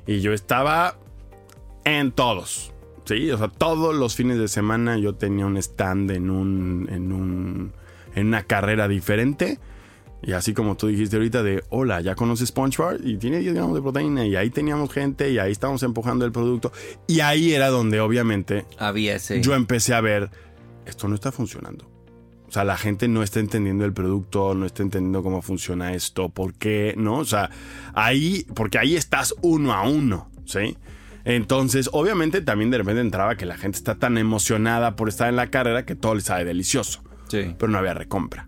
[0.07, 0.99] y yo estaba
[1.85, 2.73] en todos.
[3.05, 7.13] Sí, o sea, todos los fines de semana yo tenía un stand en un en
[7.13, 7.73] un
[8.15, 9.59] en una carrera diferente.
[10.23, 12.99] Y así como tú dijiste ahorita de, hola, ¿ya conoces SpongeBob?
[13.05, 14.25] Y tiene 10 gramos de proteína.
[14.25, 16.73] Y ahí teníamos gente y ahí estábamos empujando el producto.
[17.07, 19.43] Y ahí era donde obviamente Había ese...
[19.43, 20.31] yo empecé a ver,
[20.87, 21.91] esto no está funcionando.
[22.47, 26.29] O sea, la gente no está entendiendo el producto, no está entendiendo cómo funciona esto,
[26.29, 27.19] por qué, ¿no?
[27.19, 27.51] O sea,
[27.95, 30.77] ahí, porque ahí estás uno a uno, ¿sí?
[31.25, 35.37] Entonces, obviamente también de repente entraba que la gente está tan emocionada por estar en
[35.37, 37.57] la carrera que todo le sabe delicioso, Sí.
[37.59, 38.47] pero no había recompra,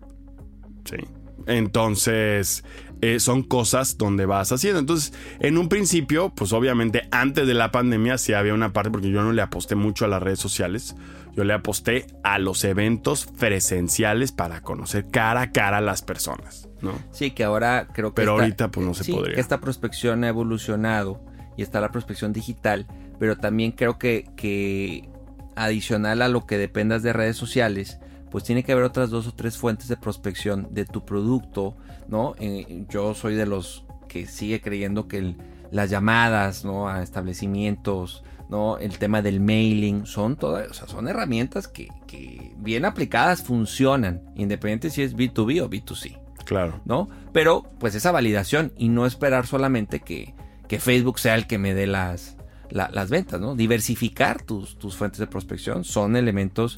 [0.84, 0.98] ¿sí?
[1.46, 2.64] Entonces,
[3.02, 4.80] eh, son cosas donde vas haciendo.
[4.80, 9.10] Entonces, en un principio, pues obviamente antes de la pandemia sí había una parte, porque
[9.10, 10.96] yo no le aposté mucho a las redes sociales,
[11.34, 16.68] yo le aposté a los eventos presenciales para conocer cara a cara a las personas,
[16.80, 16.92] ¿no?
[17.12, 18.22] Sí, que ahora creo que.
[18.22, 19.34] Pero esta- ahorita, pues, no se sí, podría.
[19.34, 21.20] que esta prospección ha evolucionado
[21.58, 22.86] y está la prospección digital,
[23.18, 25.08] pero también creo que, que
[25.56, 27.98] adicional a lo que dependas de redes sociales,
[28.30, 31.76] pues tiene que haber otras dos o tres fuentes de prospección de tu producto,
[32.08, 32.34] ¿no?
[32.38, 35.36] Eh, yo soy de los que sigue creyendo que
[35.70, 36.88] las llamadas, ¿no?
[36.88, 38.78] A establecimientos, ¿no?
[38.78, 44.22] El tema del mailing, son todas, o sea, son herramientas que, que bien aplicadas funcionan,
[44.34, 46.18] independiente si es B2B o B2C.
[46.44, 46.80] Claro.
[46.84, 47.08] ¿No?
[47.32, 50.34] Pero, pues esa validación y no esperar solamente que,
[50.68, 52.36] que Facebook sea el que me dé las,
[52.70, 53.56] las ventas, ¿no?
[53.56, 56.76] Diversificar tus, tus fuentes de prospección son elementos.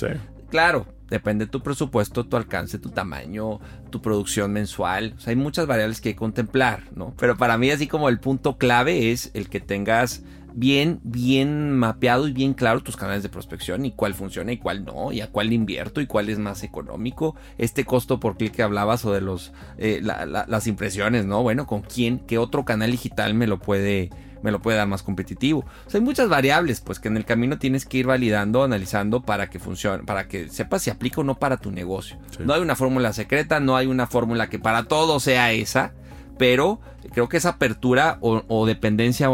[0.51, 5.15] Claro, depende de tu presupuesto, tu alcance, tu tamaño, tu producción mensual.
[5.27, 7.15] Hay muchas variables que hay que contemplar, ¿no?
[7.19, 10.23] Pero para mí, así como el punto clave es el que tengas
[10.55, 14.85] bien, bien mapeado y bien claro tus canales de prospección y cuál funciona y cuál
[14.85, 17.37] no, y a cuál invierto y cuál es más económico.
[17.59, 21.43] Este costo por clic que hablabas o de los, eh, las impresiones, ¿no?
[21.43, 22.19] Bueno, ¿con quién?
[22.19, 24.11] ¿Qué otro canal digital me lo puede
[24.43, 25.61] me lo puede dar más competitivo.
[25.87, 29.23] O sea, hay muchas variables, pues que en el camino tienes que ir validando, analizando
[29.23, 32.17] para que funcione, para que sepas si aplica o no para tu negocio.
[32.45, 35.93] No hay una fórmula secreta, no hay una fórmula que para todo sea esa
[36.39, 36.81] pero
[37.13, 39.29] creo que esa apertura o, dependencia,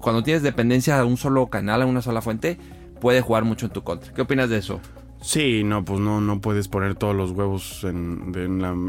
[0.00, 2.58] cuando tienes dependencia a un solo canal, a una sola fuente,
[3.00, 4.12] puede jugar mucho en tu contra.
[4.12, 4.80] ¿Qué opinas de eso?
[5.20, 8.34] Sí, no, pues no, no puedes poner todos los huevos en,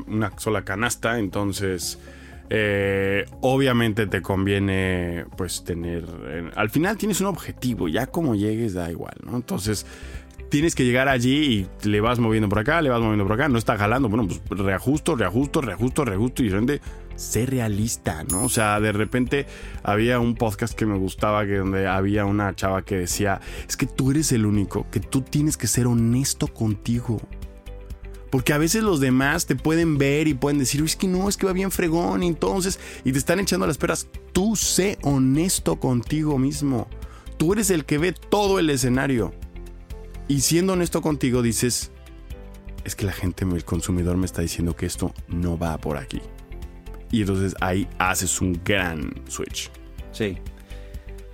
[0.08, 2.00] una sola canasta, entonces...
[2.52, 6.04] Eh, obviamente te conviene pues tener
[6.56, 9.86] al final tienes un objetivo ya como llegues da igual no entonces
[10.50, 13.50] tienes que llegar allí y le vas moviendo por acá le vas moviendo por acá
[13.50, 16.82] no está jalando bueno pues reajusto reajusto reajusto reajusto y de repente
[17.20, 18.46] ser realista, ¿no?
[18.46, 19.46] O sea, de repente
[19.84, 23.86] había un podcast que me gustaba que donde había una chava que decía, es que
[23.86, 27.20] tú eres el único, que tú tienes que ser honesto contigo.
[28.30, 31.38] Porque a veces los demás te pueden ver y pueden decir, es que no, es
[31.38, 34.08] que va bien fregón, y entonces, y te están echando las peras.
[34.34, 36.88] Tú sé honesto contigo mismo.
[37.38, 39.34] Tú eres el que ve todo el escenario.
[40.28, 41.92] Y siendo honesto contigo dices,
[42.84, 46.22] es que la gente, el consumidor me está diciendo que esto no va por aquí.
[47.12, 49.72] Y entonces ahí haces un gran switch.
[50.12, 50.38] Sí.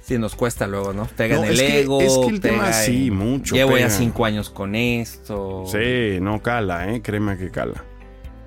[0.06, 1.08] Sí, nos cuesta luego, ¿no?
[1.08, 2.00] Pega en el ego.
[2.00, 3.56] es que el tema sí, mucho.
[3.56, 5.66] Llevo ya cinco años con esto.
[5.66, 7.02] Sí, no cala, ¿eh?
[7.02, 7.84] Créeme que cala.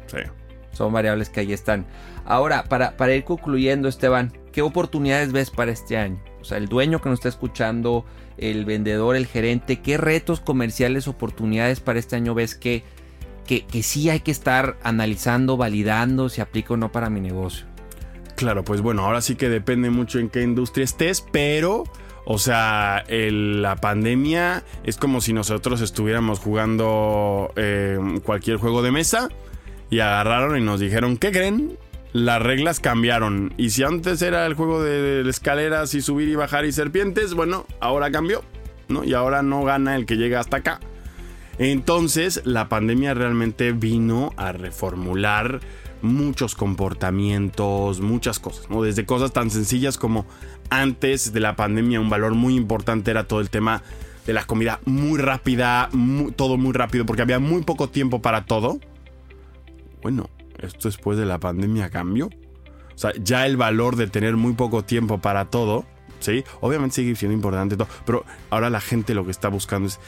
[0.07, 0.19] Sí.
[0.71, 1.85] Son variables que ahí están.
[2.25, 6.23] Ahora, para, para ir concluyendo, Esteban, ¿qué oportunidades ves para este año?
[6.41, 8.05] O sea, el dueño que nos está escuchando,
[8.37, 12.85] el vendedor, el gerente, ¿qué retos comerciales, oportunidades para este año ves que
[13.49, 17.67] que, sí hay que estar analizando, validando si aplica o no para mi negocio.
[18.39, 21.83] Claro, pues bueno, ahora sí que depende mucho en qué industria estés, pero,
[22.25, 29.29] o sea, la pandemia es como si nosotros estuviéramos jugando eh, cualquier juego de mesa
[29.91, 31.77] y agarraron y nos dijeron, ¿qué creen?
[32.13, 33.55] Las reglas cambiaron.
[33.57, 37.67] Y si antes era el juego de escaleras y subir y bajar y serpientes, bueno,
[37.81, 38.45] ahora cambió,
[38.87, 39.03] ¿no?
[39.03, 40.79] Y ahora no gana el que llega hasta acá.
[41.59, 45.59] Entonces, la pandemia realmente vino a reformular
[46.03, 48.83] muchos comportamientos, muchas cosas, ¿no?
[48.83, 50.27] Desde cosas tan sencillas como
[50.71, 53.83] antes de la pandemia un valor muy importante era todo el tema
[54.27, 55.89] de la comida muy rápida,
[56.37, 58.79] todo muy rápido, porque había muy poco tiempo para todo.
[60.03, 60.29] Bueno,
[60.59, 62.27] esto después de la pandemia cambió.
[62.27, 65.87] O sea, ya el valor de tener muy poco tiempo para todo,
[66.21, 66.45] ¿sí?
[66.61, 69.99] Obviamente sigue siendo importante todo, pero ahora la gente lo que está buscando es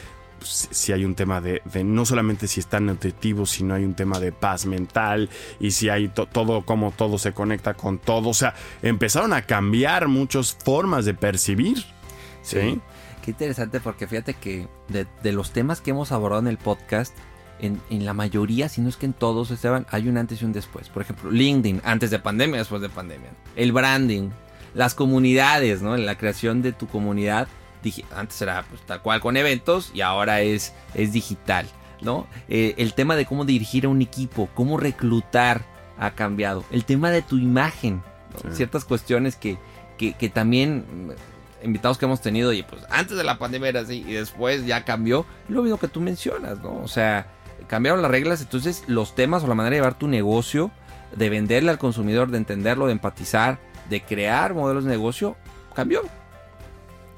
[0.41, 4.31] si hay un tema de, no solamente si están nutritivos, sino hay un tema de
[4.31, 5.29] paz mental
[5.59, 8.29] y si hay todo, como todo se conecta con todo.
[8.29, 11.85] O sea, empezaron a cambiar muchas formas de percibir.
[12.41, 12.79] Sí.
[13.23, 17.15] Qué interesante porque fíjate que de, los temas que hemos abordado en el podcast,
[17.59, 20.53] en, la mayoría, si no es que en todos, Esteban, hay un antes y un
[20.53, 20.89] después.
[20.89, 23.29] Por ejemplo, LinkedIn, antes de pandemia, después de pandemia.
[23.55, 24.29] El branding,
[24.73, 25.95] las comunidades, ¿no?
[25.97, 27.47] La creación de tu comunidad
[28.15, 31.65] antes era pues, tal cual con eventos y ahora es, es digital,
[32.01, 32.27] ¿no?
[32.47, 35.63] Eh, el tema de cómo dirigir a un equipo, cómo reclutar
[35.97, 36.63] ha cambiado.
[36.71, 38.01] El tema de tu imagen,
[38.51, 39.57] ciertas cuestiones que,
[39.97, 44.03] que, también mm, invitados que hemos tenido, y pues antes de la pandemia era así
[44.07, 46.81] y después ya cambió, lo mismo que tú mencionas, ¿no?
[46.81, 47.27] O sea,
[47.67, 50.71] cambiaron las reglas, entonces los temas o la manera de llevar tu negocio,
[51.15, 53.59] de venderle al consumidor, de entenderlo, de empatizar,
[53.89, 55.35] de crear modelos de negocio,
[55.75, 56.01] cambió.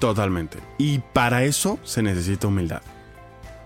[0.04, 0.58] Totalmente.
[0.76, 2.82] Y para eso se necesita humildad.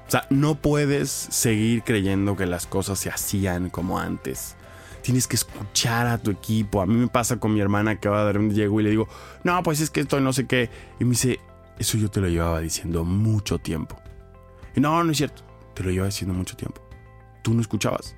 [0.07, 4.55] O sea, no puedes seguir creyendo que las cosas se hacían como antes.
[5.03, 6.81] Tienes que escuchar a tu equipo.
[6.81, 8.91] A mí me pasa con mi hermana que va a dar un llego y le
[8.91, 9.09] digo,
[9.43, 10.71] no, pues es que esto no sé qué.
[11.01, 11.41] Y me dice,
[11.77, 14.01] eso yo te lo llevaba diciendo mucho tiempo.
[14.77, 15.43] Y no, no es cierto.
[15.75, 16.81] Te lo llevaba diciendo mucho tiempo.
[17.43, 18.15] Tú no escuchabas.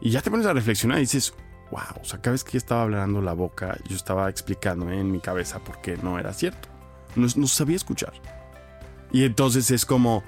[0.00, 1.34] Y ya te pones a reflexionar y dices,
[1.72, 5.18] wow, o sea, cada vez que estaba hablando la boca, yo estaba explicándome en mi
[5.18, 6.71] cabeza por qué no era cierto.
[7.16, 8.12] No, sabía escuchar.
[9.12, 10.22] Y entonces es como,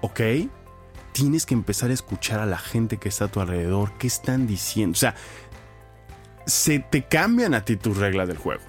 [0.00, 0.20] ok,
[1.12, 4.46] tienes que empezar a escuchar a la gente que está a tu alrededor, qué están
[4.46, 4.96] diciendo.
[4.96, 5.14] O sea,
[6.46, 8.62] se te cambian a ti tus reglas del juego.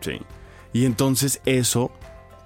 [0.00, 0.20] Sí.
[0.72, 1.90] Y entonces eso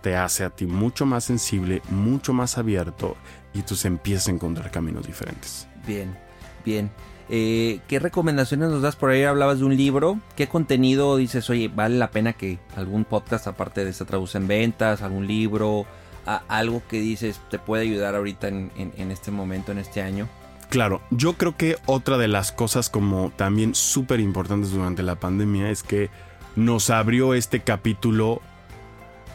[0.01, 3.17] te hace a ti mucho más sensible, mucho más abierto
[3.55, 5.69] y tú empiezas a encontrar caminos diferentes.
[5.87, 6.17] Bien,
[6.65, 6.91] bien.
[7.29, 9.25] Eh, ¿Qué recomendaciones nos das por ahí?
[9.25, 10.19] Hablabas de un libro.
[10.37, 14.49] ¿Qué contenido dices, oye, vale la pena que algún podcast, aparte de se traduce en
[14.49, 15.87] ventas, algún libro,
[16.25, 18.71] algo que dices te puede ayudar ahorita en,
[19.11, 20.29] este momento, en este año?
[20.69, 25.71] Claro, yo creo que otra de las cosas como también súper importantes durante la pandemia
[25.71, 26.11] es que
[26.57, 28.41] nos abrió este capítulo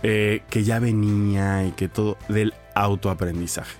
[0.03, 3.75] eh, que ya venía y que todo del autoaprendizaje.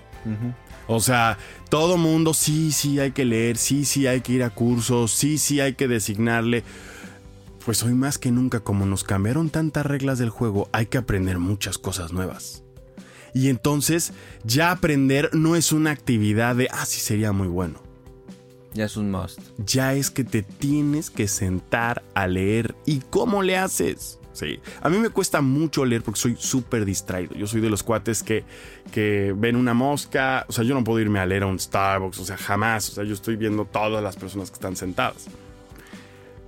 [0.88, 4.50] O sea, todo mundo, sí, sí hay que leer, sí, sí hay que ir a
[4.50, 6.64] cursos, sí, sí hay que designarle.
[7.64, 11.38] Pues hoy más que nunca, como nos cambiaron tantas reglas del juego, hay que aprender
[11.38, 12.64] muchas cosas nuevas.
[13.34, 14.14] Y entonces
[14.44, 17.82] ya aprender no es una actividad de, ah, sí sería muy bueno.
[18.72, 19.40] Ya es un must.
[19.58, 22.74] Ya es que te tienes que sentar a leer.
[22.86, 24.18] ¿Y cómo le haces?
[24.38, 24.60] Sí.
[24.80, 27.34] A mí me cuesta mucho leer porque soy súper distraído.
[27.34, 28.44] Yo soy de los cuates que,
[28.92, 30.46] que ven una mosca.
[30.48, 32.20] O sea, yo no puedo irme a leer a un Starbucks.
[32.20, 32.90] O sea, jamás.
[32.90, 35.26] O sea, yo estoy viendo todas las personas que están sentadas.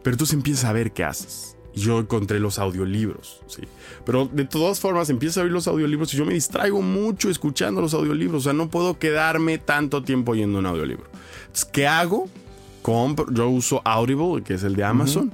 [0.04, 3.62] Pero tú empiezas a ver qué haces yo encontré los audiolibros, ¿sí?
[4.04, 7.80] Pero de todas formas empiezo a oír los audiolibros y yo me distraigo mucho escuchando
[7.80, 11.06] los audiolibros, o sea, no puedo quedarme tanto tiempo oyendo un audiolibro.
[11.42, 12.28] Entonces, ¿qué hago?
[12.82, 15.30] Compro, yo uso Audible, que es el de Amazon.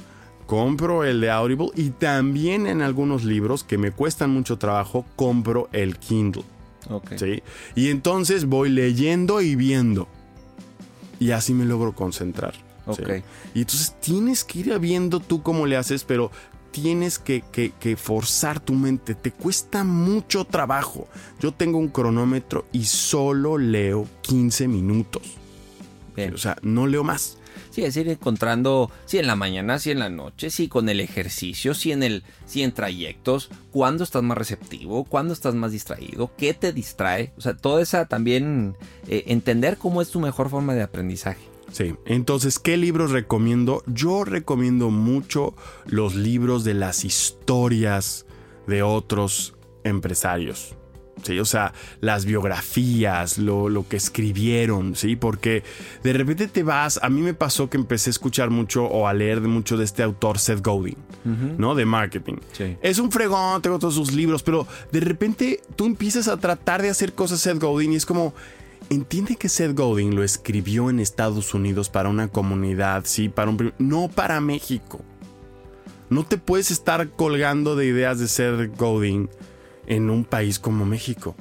[0.47, 5.69] Compro el de Audible y también en algunos libros que me cuestan mucho trabajo, compro
[5.73, 6.45] el Kindle.
[7.17, 7.43] ¿sí?
[7.75, 10.09] Y entonces voy leyendo y viendo.
[11.19, 12.55] Y así me logro concentrar.
[13.55, 16.31] Y entonces tienes que ir viendo tú cómo le haces, pero
[16.71, 19.15] tienes que, forzar tu mente.
[19.15, 21.09] Te cuesta mucho trabajo.
[21.41, 25.23] Yo tengo un cronómetro y solo leo 15 minutos.
[26.33, 27.39] O sea, no leo más.
[27.77, 30.99] Sí, es ir encontrando, sí en la mañana, sí en la noche, sí con el
[30.99, 36.31] ejercicio, sí en el, sí en trayectos, cuándo estás más receptivo, cuándo estás más distraído,
[36.39, 40.73] qué te distrae, o sea, toda esa también eh, entender cómo es tu mejor forma
[40.75, 41.43] de aprendizaje.
[41.71, 43.83] Sí, entonces, ¿qué libros recomiendo?
[43.87, 45.55] Yo recomiendo mucho
[45.85, 48.25] los libros de las historias
[48.67, 49.55] de otros
[49.85, 50.77] empresarios.
[51.27, 55.17] Sí, o sea, las biografías, lo, que escribieron, ¿sí?
[55.17, 55.65] Porque
[56.05, 59.13] de repente te vas, a mí me pasó que empecé a escuchar mucho o a
[59.13, 60.97] leer mucho de este autor Seth Godin,
[61.59, 61.75] ¿no?
[61.75, 62.37] De marketing.
[62.81, 66.91] Es un fregón, tengo todos sus libros, pero de repente tú empiezas a tratar de
[66.91, 68.33] hacer cosas Seth Godin y es como,
[68.89, 73.73] Entiende que Seth Godin lo escribió en Estados Unidos para una comunidad, sí, para un
[73.79, 75.01] no para México.
[76.09, 79.29] No te puedes estar colgando de ideas de Seth Godin
[79.87, 81.35] en un país como México.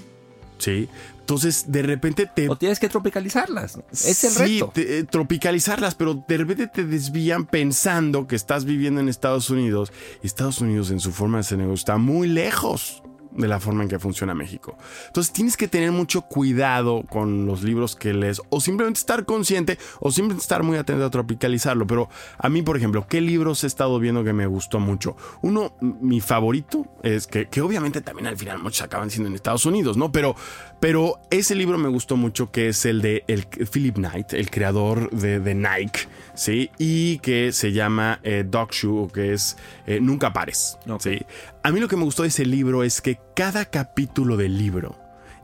[0.58, 0.88] ¿Sí?
[1.20, 2.48] Entonces, de repente te.
[2.50, 3.80] O tienes que tropicalizarlas.
[3.91, 4.72] Es el reto.
[4.76, 9.91] Sí, eh, tropicalizarlas, pero de repente te desvían pensando que estás viviendo en Estados Unidos.
[10.22, 13.02] Y Estados Unidos, en su forma de ser negocio, está muy lejos
[13.36, 14.78] de la forma en que funciona México.
[15.08, 19.78] Entonces tienes que tener mucho cuidado con los libros que lees o simplemente estar consciente
[20.00, 21.86] o simplemente estar muy atento a tropicalizarlo.
[21.86, 25.16] Pero a mí, por ejemplo, ¿qué libros he estado viendo que me gustó mucho?
[25.42, 29.66] Uno, mi favorito, es que, que obviamente también al final muchos acaban siendo en Estados
[29.66, 30.12] Unidos, ¿no?
[30.12, 30.36] Pero,
[30.80, 35.10] pero ese libro me gustó mucho que es el de el, Philip Knight, el creador
[35.12, 36.02] de, de Nike,
[36.36, 36.70] ¿sí?
[36.78, 39.58] Y que se llama eh, Dog Shoe, que es
[39.88, 41.22] eh, Nunca Pares, ¿sí?
[41.64, 44.98] A mí lo que me gustó de ese libro es que cada capítulo del libro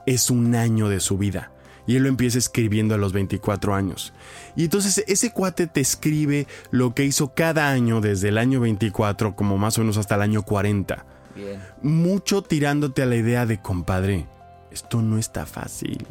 [0.06, 1.52] es un año de su vida.
[1.88, 4.14] Y él lo empieza escribiendo a los 24 años.
[4.56, 9.36] Y entonces ese cuate te escribe lo que hizo cada año desde el año 24
[9.36, 11.06] como más o menos hasta el año 40.
[11.36, 11.60] Bien.
[11.82, 14.28] Mucho tirándote a la idea de compadre
[14.72, 16.06] esto no está fácil.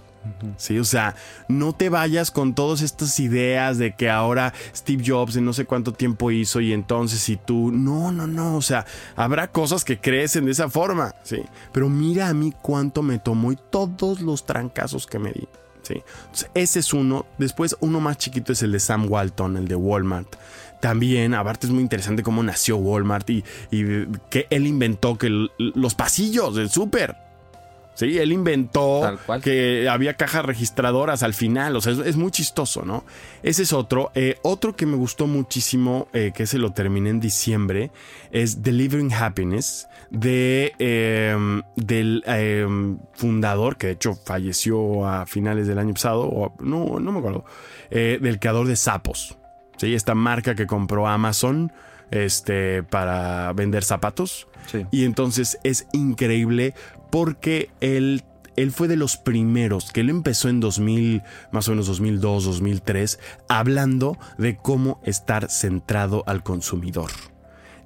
[0.58, 1.16] Sí, o sea,
[1.48, 5.64] no te vayas con todas estas ideas de que ahora Steve Jobs en no sé
[5.64, 8.84] cuánto tiempo hizo y entonces si tú, no, no, no, o sea,
[9.16, 11.42] habrá cosas que crecen de esa forma, sí,
[11.72, 15.48] pero mira a mí cuánto me tomó y todos los trancazos que me di.
[15.82, 16.02] Sí.
[16.54, 17.26] ese es uno.
[17.38, 20.36] Después, uno más chiquito es el de Sam Walton, el de Walmart.
[20.80, 25.94] También, aparte, es muy interesante cómo nació Walmart y, y que él inventó que los
[25.94, 27.16] pasillos del súper
[28.01, 33.05] Sí, él inventó que había cajas registradoras al final, o sea, es, muy chistoso, ¿no?
[33.42, 34.11] Ese es otro.
[34.14, 37.90] Eh, otro que me gustó muchísimo, eh, que se lo terminé en diciembre,
[38.30, 45.78] es Delivering Happiness, de, em, del em, fundador, que de hecho falleció a finales del
[45.78, 47.44] año pasado, o no, no me acuerdo,
[47.90, 49.36] eh, del creador de Sapos.
[49.76, 51.70] Sí, esta marca que compró Amazon
[52.11, 54.48] este, para vender zapatos.
[54.70, 54.86] Sí.
[54.90, 56.74] Y entonces es increíble
[57.11, 58.22] porque él,
[58.56, 63.18] él fue de los primeros, que él empezó en 2000, más o menos 2002, 2003,
[63.48, 67.11] hablando de cómo estar centrado al consumidor.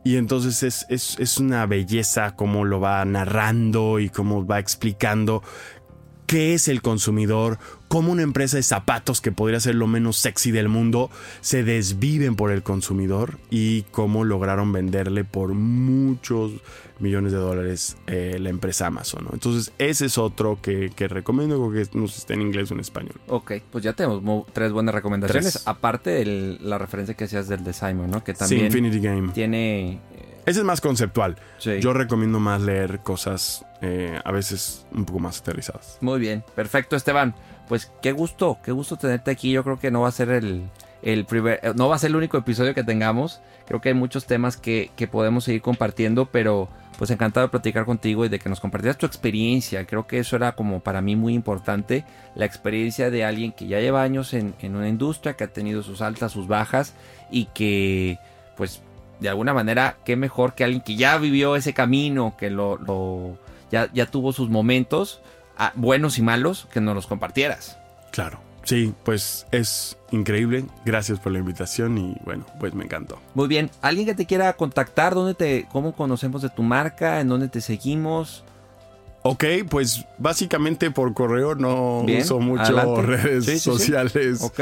[0.04, 5.42] Y entonces es, es, es una belleza cómo lo va narrando y cómo va explicando
[6.26, 7.58] qué es el consumidor,
[7.94, 12.34] cómo una empresa de zapatos que podría ser lo menos sexy del mundo se desviven
[12.34, 16.50] por el consumidor y cómo lograron venderle por muchos
[16.98, 19.22] millones de dólares eh, la empresa Amazon.
[19.26, 19.30] ¿no?
[19.32, 22.74] Entonces ese es otro que, que recomiendo que no sé si está en inglés o
[22.74, 23.14] en español.
[23.28, 25.52] Ok, pues ya tenemos mo- tres buenas recomendaciones.
[25.52, 25.68] Tres.
[25.68, 28.24] Aparte de la referencia que hacías del de Simon, ¿no?
[28.24, 29.30] Que Sí, también Infinity Game.
[29.32, 29.92] tiene...
[29.92, 31.36] eh, Ese es más conceptual.
[31.58, 31.78] Sí.
[31.80, 35.98] Yo recomiendo más leer cosas eh, a veces un poco más aterrizadas.
[36.00, 37.36] Muy bien, perfecto Esteban.
[37.68, 39.50] Pues qué gusto, qué gusto tenerte aquí.
[39.52, 40.64] Yo creo que no va a ser el,
[41.02, 43.40] el primer, eh, no va a ser el único episodio que tengamos.
[43.66, 47.86] Creo que hay muchos temas que, que podemos seguir compartiendo, pero pues encantado de platicar
[47.86, 49.84] contigo y de que nos compartieras tu experiencia.
[49.86, 52.04] Creo que eso era como para mí muy importante,
[52.36, 55.82] la experiencia de alguien que ya lleva años en, en una industria, que ha tenido
[55.82, 56.94] sus altas, sus bajas
[57.30, 58.18] y que
[58.56, 58.82] pues
[59.20, 63.38] de alguna manera, qué mejor que alguien que ya vivió ese camino, que lo, lo-
[63.70, 65.20] ya, ya tuvo sus momentos,
[65.74, 67.78] buenos y malos, que nos los compartieras.
[68.10, 68.40] Claro.
[68.64, 70.64] Sí, pues es increíble.
[70.86, 73.20] Gracias por la invitación y bueno, pues me encantó.
[73.34, 77.28] Muy bien, alguien que te quiera contactar, ¿dónde te, cómo conocemos de tu marca, en
[77.28, 78.42] dónde te seguimos?
[79.26, 83.02] Ok, pues básicamente por correo no Bien, uso mucho adelante.
[83.02, 83.64] redes Sí, sí, sí.
[83.70, 84.52] sociales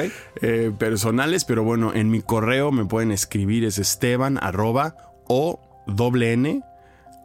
[0.41, 4.95] eh, personales, pero bueno, en mi correo me pueden escribir es esteban arroba
[5.29, 6.63] o doble n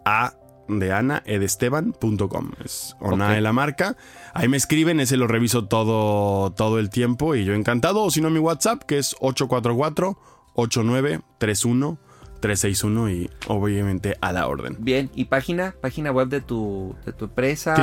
[0.04, 0.34] a
[0.68, 2.52] de Ana edesteban.com.
[2.64, 3.34] Es Ona Ok.
[3.36, 3.96] de la marca.
[4.34, 8.04] Ahí me escriben, ese lo reviso todo, todo el tiempo y yo encantado.
[8.04, 10.18] O si no, mi WhatsApp que es 844
[10.54, 11.98] 8931
[12.40, 14.78] 361 y obviamente a la orden.
[14.80, 15.74] Bien, ¿y página?
[15.82, 17.74] ¿Página web de tu, de tu empresa?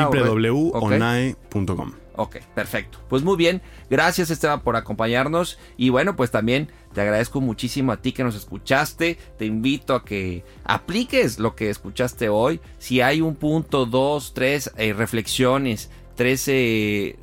[0.75, 1.95] Ok.
[2.17, 2.99] Ok, perfecto.
[3.09, 3.61] Pues muy bien,
[3.91, 8.37] gracias Esteban por acompañarnos y bueno, pues también te agradezco muchísimo a ti que nos
[8.37, 14.33] escuchaste, te invito a que apliques lo que escuchaste hoy, si hay un punto, dos,
[14.33, 16.49] tres eh, reflexiones, tres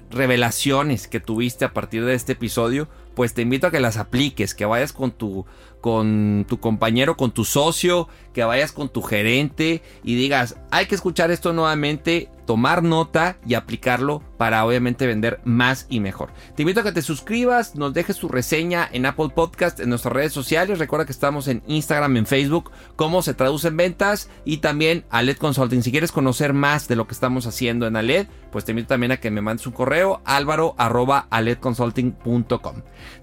[0.09, 4.53] revelaciones que tuviste a partir de este episodio, pues te invito a que las apliques,
[4.53, 5.45] que vayas con tu
[5.81, 10.95] con tu compañero, con tu socio, que vayas con tu gerente y digas, hay que
[10.95, 16.29] escuchar esto nuevamente, tomar nota y aplicarlo para obviamente vender más y mejor.
[16.55, 20.13] Te invito a que te suscribas, nos dejes tu reseña en Apple Podcast, en nuestras
[20.13, 20.79] redes sociales.
[20.79, 25.37] Recuerda que estamos en Instagram, en Facebook, cómo se traducen ventas y también a LED
[25.37, 25.83] Consulting.
[25.83, 29.11] Si quieres conocer más de lo que estamos haciendo en ALED, pues te invito también
[29.11, 30.75] a que me mandes un correo álvaro.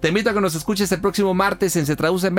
[0.01, 2.35] Te invito a que nos escuches el próximo martes en Se Traduce en